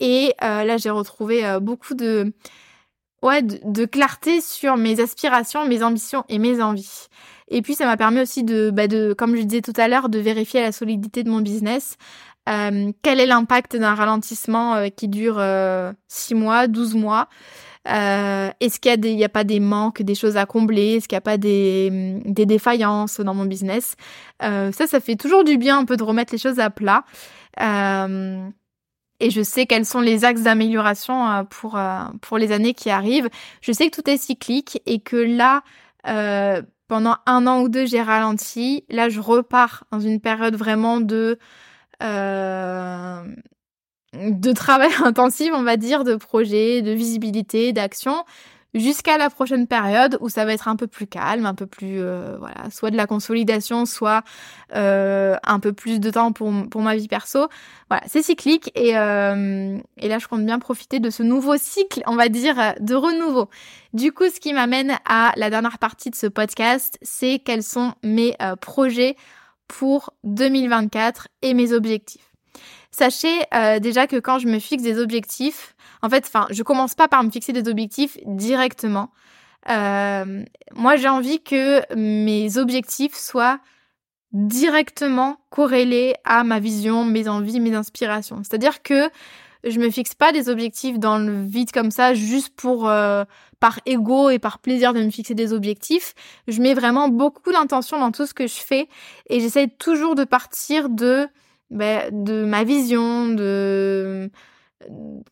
[0.00, 2.32] Et là, j'ai retrouvé beaucoup de
[3.22, 7.06] ouais de, clarté sur mes aspirations, mes ambitions et mes envies.
[7.48, 10.08] Et puis ça m'a permis aussi de, bah de, comme je disais tout à l'heure,
[10.08, 11.96] de vérifier la solidité de mon business,
[12.48, 15.92] euh, quel est l'impact d'un ralentissement euh, qui dure 6 euh,
[16.34, 17.28] mois, 12 mois?
[17.86, 20.96] Est-ce qu'il y a, pas des manques, des choses à combler?
[20.96, 23.96] Est-ce qu'il n'y a pas des, des, défaillances dans mon business?
[24.40, 27.04] Ça, ça fait toujours du bien un peu de remettre les choses à plat.
[27.58, 31.80] et je sais quels sont les axes d'amélioration pour,
[32.20, 33.30] pour les années qui arrivent.
[33.62, 35.62] Je sais que tout est cyclique et que là,
[36.86, 38.84] pendant un an ou deux, j'ai ralenti.
[38.90, 41.69] Là, je repars dans une période vraiment de euh,
[44.12, 48.24] de travail intensif, on va dire, de projet, de visibilité, d'action,
[48.74, 52.00] jusqu'à la prochaine période où ça va être un peu plus calme, un peu plus,
[52.00, 54.22] euh, voilà, soit de la consolidation, soit
[54.74, 57.48] euh, un peu plus de temps pour, pour ma vie perso.
[57.88, 62.02] Voilà, c'est cyclique et, euh, et là, je compte bien profiter de ce nouveau cycle,
[62.06, 63.48] on va dire, de renouveau.
[63.92, 67.94] Du coup, ce qui m'amène à la dernière partie de ce podcast, c'est quels sont
[68.04, 69.16] mes projets
[69.70, 72.32] pour 2024 et mes objectifs.
[72.90, 76.94] Sachez euh, déjà que quand je me fixe des objectifs, en fait, enfin, je commence
[76.94, 79.10] pas par me fixer des objectifs directement.
[79.68, 80.42] Euh,
[80.74, 83.60] moi, j'ai envie que mes objectifs soient
[84.32, 88.42] directement corrélés à ma vision, mes envies, mes inspirations.
[88.42, 89.08] C'est-à-dire que
[89.64, 93.24] je me fixe pas des objectifs dans le vide comme ça juste pour euh,
[93.58, 96.14] par ego et par plaisir de me fixer des objectifs.
[96.48, 98.88] Je mets vraiment beaucoup d'intention dans tout ce que je fais
[99.28, 101.28] et j'essaie toujours de partir de
[101.70, 102.10] ben,
[102.46, 104.30] ma vision, de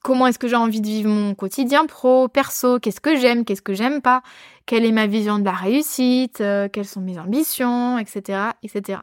[0.03, 3.63] comment est-ce que j'ai envie de vivre mon quotidien pro, perso, qu'est-ce que j'aime, qu'est-ce
[3.63, 4.23] que j'aime pas,
[4.67, 9.01] quelle est ma vision de la réussite, euh, quelles sont mes ambitions, etc., etc.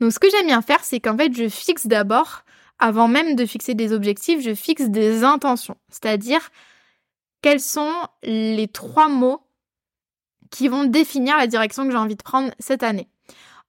[0.00, 2.42] Donc ce que j'aime bien faire, c'est qu'en fait je fixe d'abord
[2.78, 5.76] avant même de fixer des objectifs, je fixe des intentions.
[5.88, 6.50] C'est-à-dire,
[7.42, 9.40] quels sont les trois mots
[10.50, 13.08] qui vont définir la direction que j'ai envie de prendre cette année.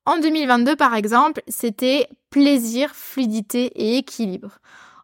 [0.06, 4.60] En 2022, par exemple, c'était plaisir, fluidité et équilibre.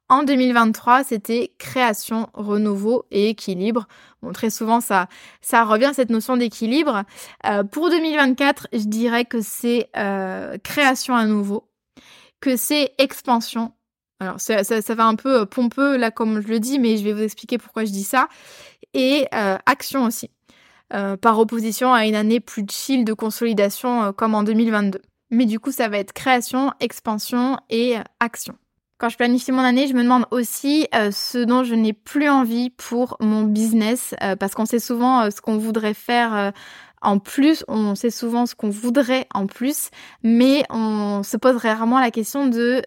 [0.09, 3.87] En 2023, c'était création, renouveau et équilibre.
[4.21, 5.07] Bon, très souvent, ça,
[5.41, 7.03] ça revient cette notion d'équilibre.
[7.45, 11.67] Euh, pour 2024, je dirais que c'est euh, création à nouveau,
[12.39, 13.73] que c'est expansion
[14.23, 17.13] alors ça, va un peu euh, pompeux là comme je le dis, mais je vais
[17.13, 18.27] vous expliquer pourquoi je dis ça.
[18.93, 20.29] Et euh, action aussi,
[20.93, 25.01] euh, par opposition à une année plus chill de consolidation comme en 2022.
[25.31, 28.55] Mais du coup, ça va être création, expansion et action.
[28.99, 32.69] Quand je planifie mon année, je me demande aussi ce dont je n'ai plus envie
[32.69, 36.53] pour mon business, parce qu'on sait souvent ce qu'on voudrait faire
[37.01, 39.89] en plus, on sait souvent ce qu'on voudrait en plus,
[40.21, 42.81] mais on se pose rarement la question de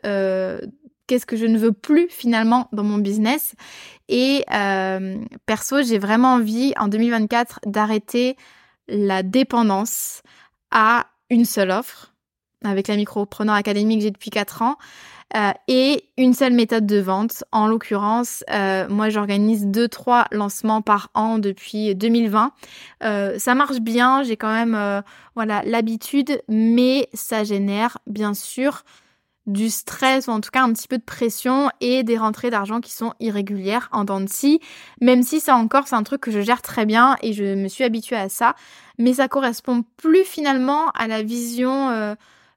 [1.07, 3.55] qu'est-ce que je ne veux plus finalement dans mon business.
[4.09, 8.37] Et euh, perso, j'ai vraiment envie en 2024 d'arrêter
[8.89, 10.23] la dépendance
[10.71, 12.13] à une seule offre
[12.65, 14.77] avec la micropreneur académique que j'ai depuis 4 ans
[15.37, 17.45] euh, et une seule méthode de vente.
[17.53, 22.53] En l'occurrence, euh, moi j'organise 2-3 lancements par an depuis 2020.
[23.39, 25.03] ça marche bien, j'ai quand même
[25.35, 28.85] voilà l'habitude, mais ça génère bien sûr
[29.47, 32.81] du stress ou en tout cas un petit peu de pression et des rentrées d'argent
[32.81, 34.61] qui sont irrégulières en dents de scie,
[35.01, 37.69] même si ça encore c'est un truc que je gère très bien et je me
[37.69, 38.55] suis habituée à ça,
[38.99, 41.91] mais ça correspond plus finalement à la vision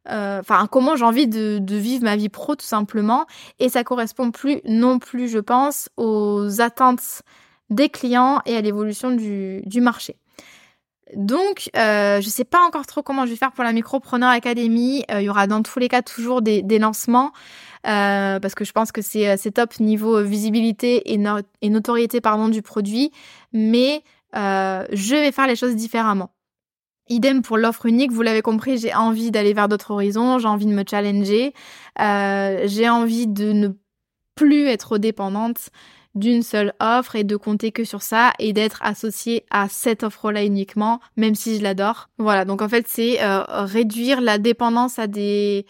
[0.09, 3.25] euh, enfin comment j'ai envie de, vivre ma vie pro tout simplement.
[3.59, 7.21] Et ça correspond plus non plus je pense aux attentes
[7.69, 10.15] des clients et à l'évolution du marché.
[11.15, 15.03] Donc, euh, je sais pas encore trop comment je vais faire pour la Micropreneur Academy.
[15.11, 17.31] Euh, il y aura dans tous les cas toujours des, lancements
[17.87, 23.11] euh, parce que je pense que c'est top niveau visibilité et, notoriété du produit,
[23.53, 24.03] mais
[24.33, 26.31] je vais faire les choses différemment.
[27.11, 30.67] Idem pour l'offre unique, vous l'avez compris, j'ai envie d'aller vers d'autres horizons, j'ai envie
[30.67, 31.53] de me challenger,
[31.97, 33.69] j'ai envie de ne
[34.35, 35.69] plus être dépendante
[36.19, 40.43] d'une seule offre et de compter que sur ça et d'être associé à cette offre-là
[40.43, 42.09] uniquement, même si je l'adore.
[42.17, 45.65] Voilà, donc en fait c'est euh, réduire la dépendance à des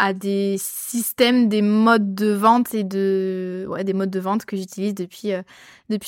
[0.00, 4.94] à des systèmes, des modes de vente et de des modes de vente que j'utilise
[4.94, 5.42] depuis euh,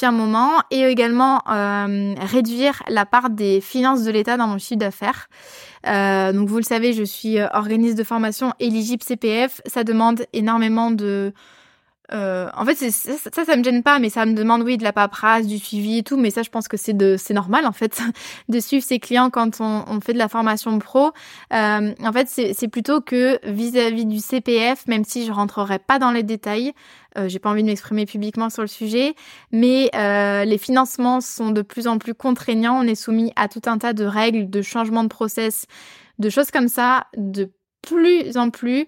[0.02, 4.78] un moment et également euh, réduire la part des finances de l'État dans mon chiffre
[4.78, 5.28] d'affaires.
[6.32, 9.60] donc vous le savez, je suis organisme de formation éligible CPF.
[9.66, 11.32] Ça demande énormément de
[12.12, 14.82] euh, en fait, ça, ça, ça me gêne pas, mais ça me demande, oui, de
[14.84, 16.16] la paperasse, du suivi et tout.
[16.16, 18.00] Mais ça, je pense que c'est de, c'est normal, en fait,
[18.48, 21.12] de suivre ses clients quand on, on fait de la formation pro.
[21.52, 26.10] Euh, en fait, c'est plutôt que vis-à-vis du CPF, même si je rentrerai pas dans
[26.10, 26.72] les détails,
[27.18, 29.14] euh, j'ai pas envie de m'exprimer publiquement sur le sujet,
[29.50, 32.78] mais euh, les financements sont de plus en plus contraignants.
[32.78, 35.66] On est soumis à tout un tas de règles, de changements de process,
[36.18, 37.50] de choses comme ça, de
[37.82, 38.86] plus en plus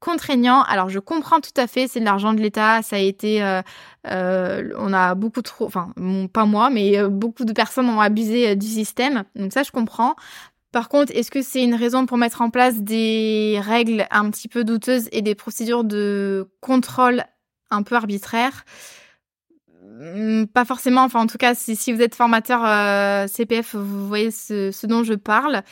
[0.00, 0.62] contraignant.
[0.62, 3.62] Alors je comprends tout à fait, c'est de l'argent de l'État, ça a été, euh,
[4.08, 5.92] euh, on a beaucoup trop, enfin
[6.32, 10.16] pas moi, mais euh, beaucoup de personnes ont abusé du système, donc ça je comprends.
[10.72, 14.48] Par contre, est-ce que c'est une raison pour mettre en place des règles un petit
[14.48, 17.24] peu douteuses et des procédures de contrôle
[17.70, 18.64] un peu arbitraires?
[20.52, 24.86] Pas forcément, enfin en tout cas, si, vous êtes formateur euh, CPF, vous voyez ce,
[24.86, 25.62] dont je parle.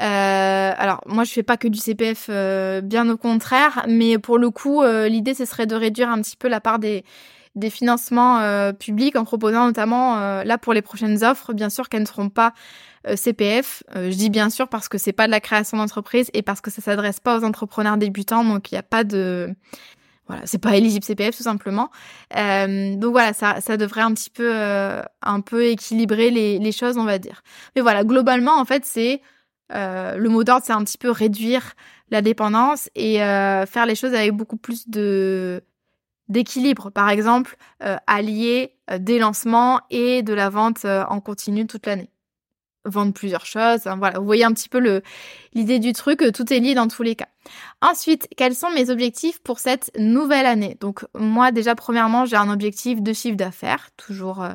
[0.00, 4.38] Euh, alors moi, je fais pas que du CPF, euh, bien au contraire, mais pour
[4.38, 7.04] le coup, l'idée ce serait de réduire un petit peu la part des
[7.54, 8.40] des financements
[8.72, 12.52] publics en proposant notamment là pour les prochaines offres, bien sûr qu'elles ne seront pas
[13.14, 13.84] CPF.
[13.94, 16.72] je dis bien sûr parce que c'est pas de la création d'entreprise et parce que
[16.72, 19.54] ça s'adresse pas aux entrepreneurs débutants, donc il n'y a pas de
[20.26, 21.90] voilà, c'est pas éligible CPF tout simplement.
[22.36, 26.72] Euh, donc voilà, ça, ça devrait un petit peu, euh, un peu équilibrer les, les
[26.72, 27.42] choses, on va dire.
[27.76, 29.20] Mais voilà, globalement, en fait, c'est
[29.72, 31.74] euh, le mot d'ordre, c'est un petit peu réduire
[32.10, 35.62] la dépendance et euh, faire les choses avec beaucoup plus de
[36.28, 36.90] d'équilibre.
[36.90, 37.56] Par exemple,
[38.06, 42.13] allier des lancements et de la vente en continu toute l'année
[42.84, 43.86] vendre plusieurs choses.
[43.86, 45.02] Hein, voilà, vous voyez un petit peu le
[45.52, 47.28] l'idée du truc, euh, tout est lié dans tous les cas.
[47.80, 50.76] Ensuite, quels sont mes objectifs pour cette nouvelle année?
[50.80, 54.52] Donc moi déjà premièrement, j'ai un objectif de chiffre d'affaires, toujours euh,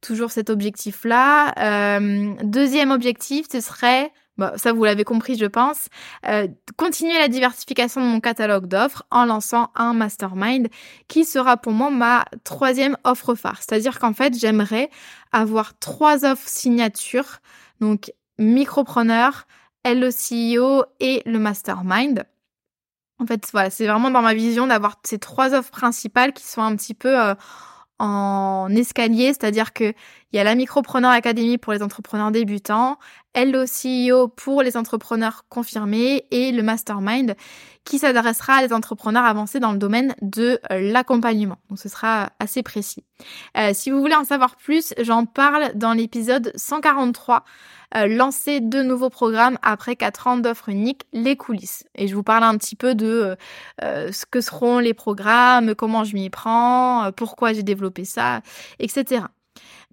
[0.00, 1.54] toujours cet objectif là.
[1.58, 4.12] Euh, deuxième objectif, ce serait
[4.56, 5.88] Ça, vous l'avez compris, je pense.
[6.26, 10.68] Euh, continuer la diversification de mon catalogue d'offres en lançant un mastermind
[11.06, 13.58] qui sera pour moi ma troisième offre phare.
[13.58, 14.90] C'est-à-dire qu'en fait, j'aimerais
[15.30, 17.38] avoir trois offres signatures.
[17.80, 19.46] Donc, micropreneur,
[19.84, 22.24] le CEO et le mastermind.
[23.20, 26.62] En fait, voilà, c'est vraiment dans ma vision d'avoir ces trois offres principales qui sont
[26.62, 27.34] un petit peu euh,
[27.98, 29.94] en escalier, c'est-à-dire que
[30.34, 32.98] il y a la Micropreneur Academy pour les entrepreneurs débutants,
[33.34, 37.36] Hello CEO pour les entrepreneurs confirmés et le Mastermind
[37.84, 41.58] qui s'adressera à des entrepreneurs avancés dans le domaine de l'accompagnement.
[41.68, 43.04] Donc ce sera assez précis.
[43.56, 47.44] Euh, si vous voulez en savoir plus, j'en parle dans l'épisode 143
[47.96, 51.84] euh, lancer de nouveaux programmes après 4 ans d'offres uniques, les coulisses.
[51.94, 53.36] Et je vous parle un petit peu de
[53.84, 58.40] euh, ce que seront les programmes, comment je m'y prends, pourquoi j'ai développé ça,
[58.80, 59.26] etc.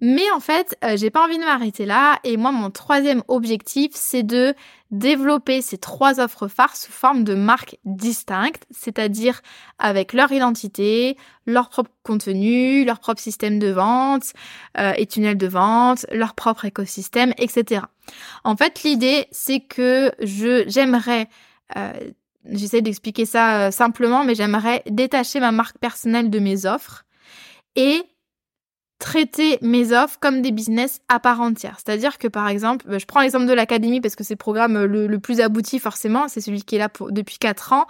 [0.00, 2.18] Mais en fait, euh, j'ai pas envie de m'arrêter là.
[2.24, 4.54] Et moi, mon troisième objectif, c'est de
[4.90, 9.40] développer ces trois offres phares sous forme de marques distinctes, c'est-à-dire
[9.78, 14.32] avec leur identité, leur propre contenu, leur propre système de vente
[14.78, 17.82] euh, et tunnel de vente, leur propre écosystème, etc.
[18.44, 21.28] En fait, l'idée, c'est que je j'aimerais
[21.76, 21.92] euh,
[22.50, 27.04] J'essaie d'expliquer ça euh, simplement, mais j'aimerais détacher ma marque personnelle de mes offres
[27.76, 28.02] et
[29.02, 31.76] traiter mes offres comme des business à part entière.
[31.84, 34.76] C'est-à-dire que par exemple, bah, je prends l'exemple de l'académie parce que c'est le programme
[34.76, 37.86] euh, le, plus abouti forcément, c'est celui qui est là depuis quatre ans.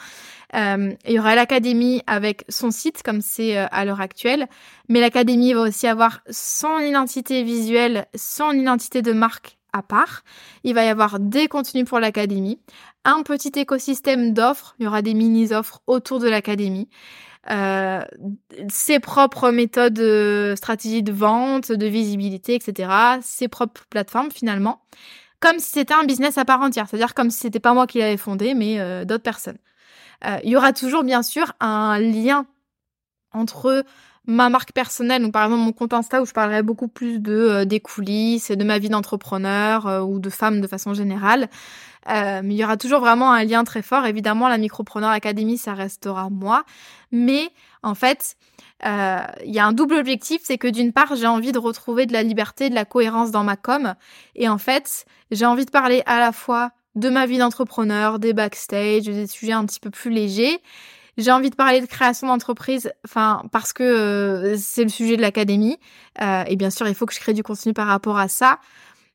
[0.54, 4.46] Euh, il y aura l'académie avec son site comme c'est euh, à l'heure actuelle,
[4.88, 10.22] mais l'académie va aussi avoir son identité visuelle, son identité de marque à part.
[10.64, 12.58] Il va y avoir des contenus pour l'académie,
[13.04, 16.88] un petit écosystème d'offres, il y aura des mini-offres autour de l'académie
[17.50, 18.02] euh,
[18.68, 22.90] ses propres méthodes, euh, stratégies de vente, de visibilité, etc.,
[23.20, 24.82] ses propres plateformes finalement.
[25.40, 27.98] comme si c'était un business à part entière, c'est-à-dire comme si c'était pas moi qui
[27.98, 29.58] l'avais fondé, mais euh, d'autres personnes.
[30.24, 32.46] Euh, il y aura toujours bien sûr un lien
[33.32, 33.84] entre
[34.26, 37.32] ma marque personnelle, donc par exemple mon compte Insta où je parlerai beaucoup plus de
[37.32, 41.48] euh, des coulisses et de ma vie d'entrepreneur ou de femme de façon générale.
[42.08, 44.06] mais il y aura toujours vraiment un lien très fort.
[44.06, 46.64] Évidemment, la Micropreneur Academy, ça restera moi.
[47.10, 47.50] Mais
[47.82, 48.36] en fait,
[48.84, 52.06] euh, il y a un double objectif, c'est que d'une part, j'ai envie de retrouver
[52.06, 53.94] de la liberté, de la cohérence dans ma com.
[54.34, 58.32] Et en fait, j'ai envie de parler à la fois de ma vie d'entrepreneur, des
[58.32, 60.60] backstage, des sujets un petit peu plus légers.
[61.18, 65.22] J'ai envie de parler de création d'entreprise, enfin parce que euh, c'est le sujet de
[65.22, 65.78] l'académie.
[66.22, 68.58] Euh, et bien sûr, il faut que je crée du contenu par rapport à ça.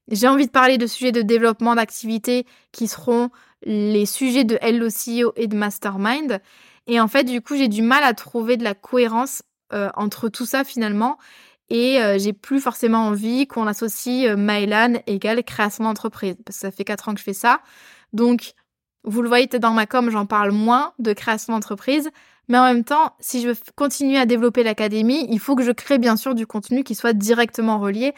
[0.10, 3.30] J'ai envie de parler de sujets de développement d'activité qui seront
[3.64, 6.40] les sujets de LOCO et de Mastermind.
[6.86, 9.42] Et en fait, du coup, j'ai du mal à trouver de la cohérence
[9.74, 11.18] euh, entre tout ça finalement.
[11.70, 16.36] Et j'ai plus forcément envie qu'on associe Mylan égale création d'entreprise.
[16.46, 17.60] Parce que ça fait quatre ans que je fais ça.
[18.14, 18.54] Donc,
[19.08, 22.10] vous le voyez dans ma com, j'en parle moins de création d'entreprise.
[22.50, 25.72] Mais en même temps, si je veux continuer à développer l'académie, il faut que je
[25.72, 28.14] crée bien sûr du contenu qui soit directement relié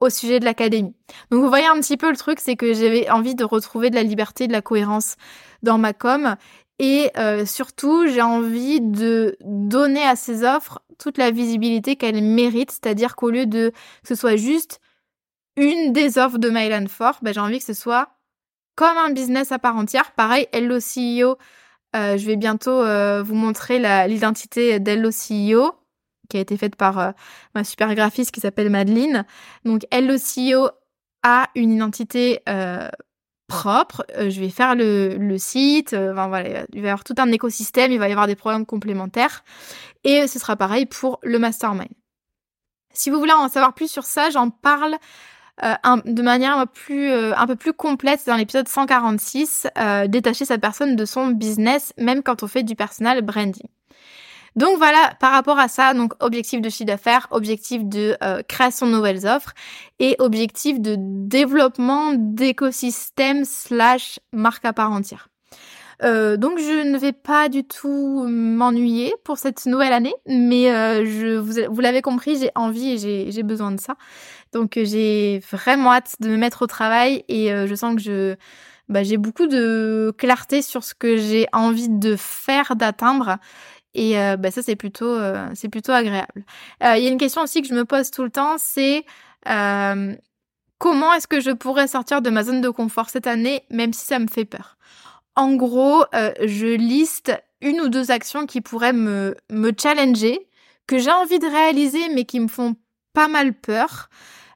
[0.00, 0.94] au sujet de l'académie.
[1.30, 3.94] Donc vous voyez un petit peu le truc, c'est que j'avais envie de retrouver de
[3.94, 5.16] la liberté, de la cohérence
[5.62, 6.36] dans ma com
[6.78, 12.72] et euh, surtout, j'ai envie de donner à ces offres toute la visibilité qu'elles méritent,
[12.72, 13.70] c'est-à-dire qu'au lieu de
[14.02, 14.80] que ce soit juste
[15.56, 18.13] une des offres de Mylan Fort, ben, j'ai envie que ce soit
[18.74, 20.12] comme un business à part entière.
[20.12, 21.36] Pareil, Hello CEO,
[21.96, 25.72] euh, je vais bientôt euh, vous montrer l'identité d'Hello CEO
[26.30, 27.12] qui a été faite par
[27.54, 29.26] ma super graphiste qui s'appelle Madeline.
[29.64, 30.70] Donc Hello CEO
[31.22, 32.40] a une identité
[33.46, 37.14] propre, euh, je vais faire le, le site, euh, voilà, il va y avoir tout
[37.18, 39.44] un écosystème, il va y avoir des programmes complémentaires
[40.02, 41.90] et ce sera pareil pour le mastermind.
[42.92, 44.96] Si vous voulez en savoir plus sur ça, j'en parle
[45.62, 45.74] euh,
[46.04, 49.68] de manière plus, un peu plus complète dans l'épisode 146,
[50.08, 53.68] détacher sa personne de son business, même quand on fait du personal branding.
[54.56, 58.86] Donc voilà, par rapport à ça, donc objectif de chiffre d'affaires, objectif de euh, création
[58.86, 59.52] de nouvelles offres
[59.98, 65.28] et objectif de développement d'écosystème slash marque à part entière.
[66.02, 71.04] Euh, donc je ne vais pas du tout m'ennuyer pour cette nouvelle année, mais euh,
[71.04, 73.96] je, vous, vous l'avez compris, j'ai envie et j'ai besoin de ça.
[74.54, 78.36] Donc j'ai vraiment hâte de me mettre au travail et je sens que je
[78.88, 83.38] bah, j'ai beaucoup de clarté sur ce que j'ai envie de faire, d'atteindre.
[83.94, 86.44] Et euh, bah, ça, c'est plutôt, euh, plutôt agréable.
[86.82, 89.04] Euh, il y a une question aussi que je me pose tout le temps, c'est
[90.78, 94.04] comment est-ce que je pourrais sortir de ma zone de confort cette année, même si
[94.04, 94.76] ça me fait peur?
[95.34, 100.46] En gros, je liste une ou deux actions qui pourraient me, me challenger,
[100.86, 102.76] que j'ai envie de réaliser, mais qui me font
[103.14, 104.08] pas mal peur.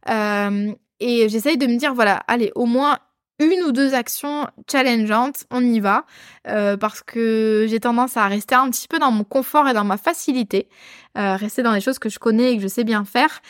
[0.08, 2.98] Et j'essaye de me dire, voilà, allez, au moins
[3.40, 6.04] une ou deux actions challengeantes, on y va,
[6.48, 9.84] euh, parce que j'ai tendance à rester un petit peu dans mon confort et dans
[9.84, 10.68] ma facilité,
[11.16, 13.40] euh, rester dans les choses que je connais et que je sais bien faire.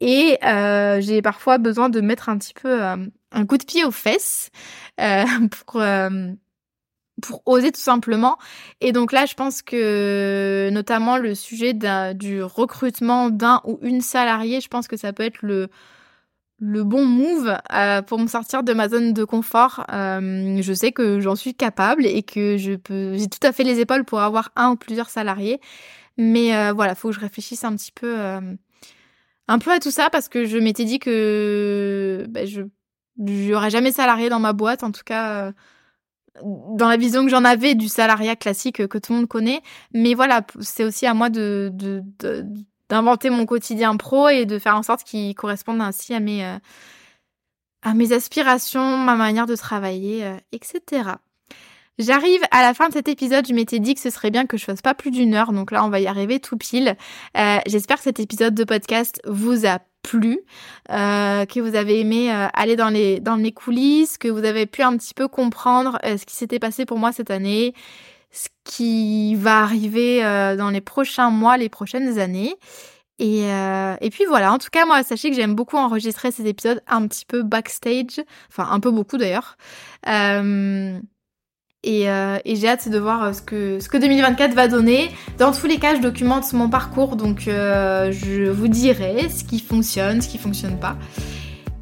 [0.00, 3.92] Et euh, j'ai parfois besoin de mettre un petit peu un coup de pied aux
[3.92, 4.50] fesses
[4.98, 5.82] pour
[7.20, 8.36] pour oser tout simplement.
[8.80, 11.72] Et donc là, je pense que notamment le sujet
[12.14, 15.68] du recrutement d'un ou une salariée, je pense que ça peut être le
[16.64, 19.84] le bon move euh, pour me sortir de ma zone de confort.
[19.92, 23.64] Euh, je sais que j'en suis capable et que je peux, j'ai tout à fait
[23.64, 25.60] les épaules pour avoir un ou plusieurs salariés.
[26.18, 28.16] Mais euh, voilà, faut que je réfléchisse un petit peu,
[29.48, 32.62] un peu à tout ça parce que je m'étais dit que ben, je
[33.26, 35.52] j'aurais jamais salarié dans ma boîte, en tout cas
[36.42, 39.62] dans la vision que j'en avais du salariat classique que tout le monde connaît.
[39.92, 42.46] Mais voilà, c'est aussi à moi de, de, de
[42.92, 46.58] d'inventer mon quotidien pro et de faire en sorte qu'il corresponde ainsi à mes, euh,
[47.80, 51.12] à mes aspirations, ma manière de travailler, euh, etc.
[51.98, 54.58] J'arrive à la fin de cet épisode, je m'étais dit que ce serait bien que
[54.58, 56.94] je fasse pas plus d'une heure, donc là on va y arriver tout pile.
[57.38, 60.40] Euh, j'espère que cet épisode de podcast vous a plu,
[60.88, 64.96] que vous avez aimé aller dans les, dans les coulisses, que vous avez pu un
[64.98, 67.72] petit peu comprendre ce qui s'était passé pour moi cette année,
[68.32, 72.54] ce qui va arriver euh, dans les prochains mois, les prochaines années.
[73.18, 76.46] Et, euh, et puis voilà, en tout cas, moi, sachez que j'aime beaucoup enregistrer ces
[76.46, 78.20] épisodes un petit peu backstage,
[78.50, 79.56] enfin un peu beaucoup d'ailleurs.
[80.08, 80.98] Euh,
[81.84, 85.10] et, et j'ai hâte de voir ce que, ce que 2024 va donner.
[85.38, 90.22] Dans tous les cas, je documente mon parcours, donc je vous dirai ce qui fonctionne,
[90.22, 90.96] ce qui fonctionne pas.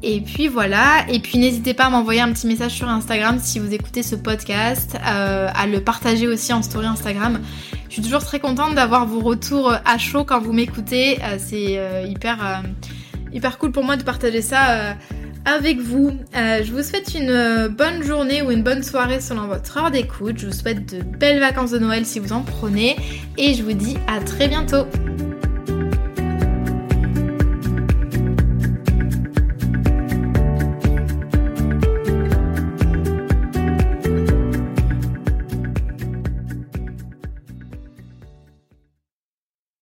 [0.03, 3.59] Et puis voilà, et puis n'hésitez pas à m'envoyer un petit message sur Instagram si
[3.59, 7.39] vous écoutez ce podcast, euh, à le partager aussi en story Instagram.
[7.87, 11.19] Je suis toujours très contente d'avoir vos retours à chaud quand vous m'écoutez.
[11.21, 12.63] Euh, c'est euh, hyper,
[13.33, 14.95] hyper cool pour moi de partager ça
[15.45, 16.11] avec vous.
[16.35, 20.37] Euh, je vous souhaite une bonne journée ou une bonne soirée selon votre heure d'écoute.
[20.37, 22.95] Je vous souhaite de belles vacances de Noël si vous en prenez
[23.37, 24.85] et je vous dis à très bientôt.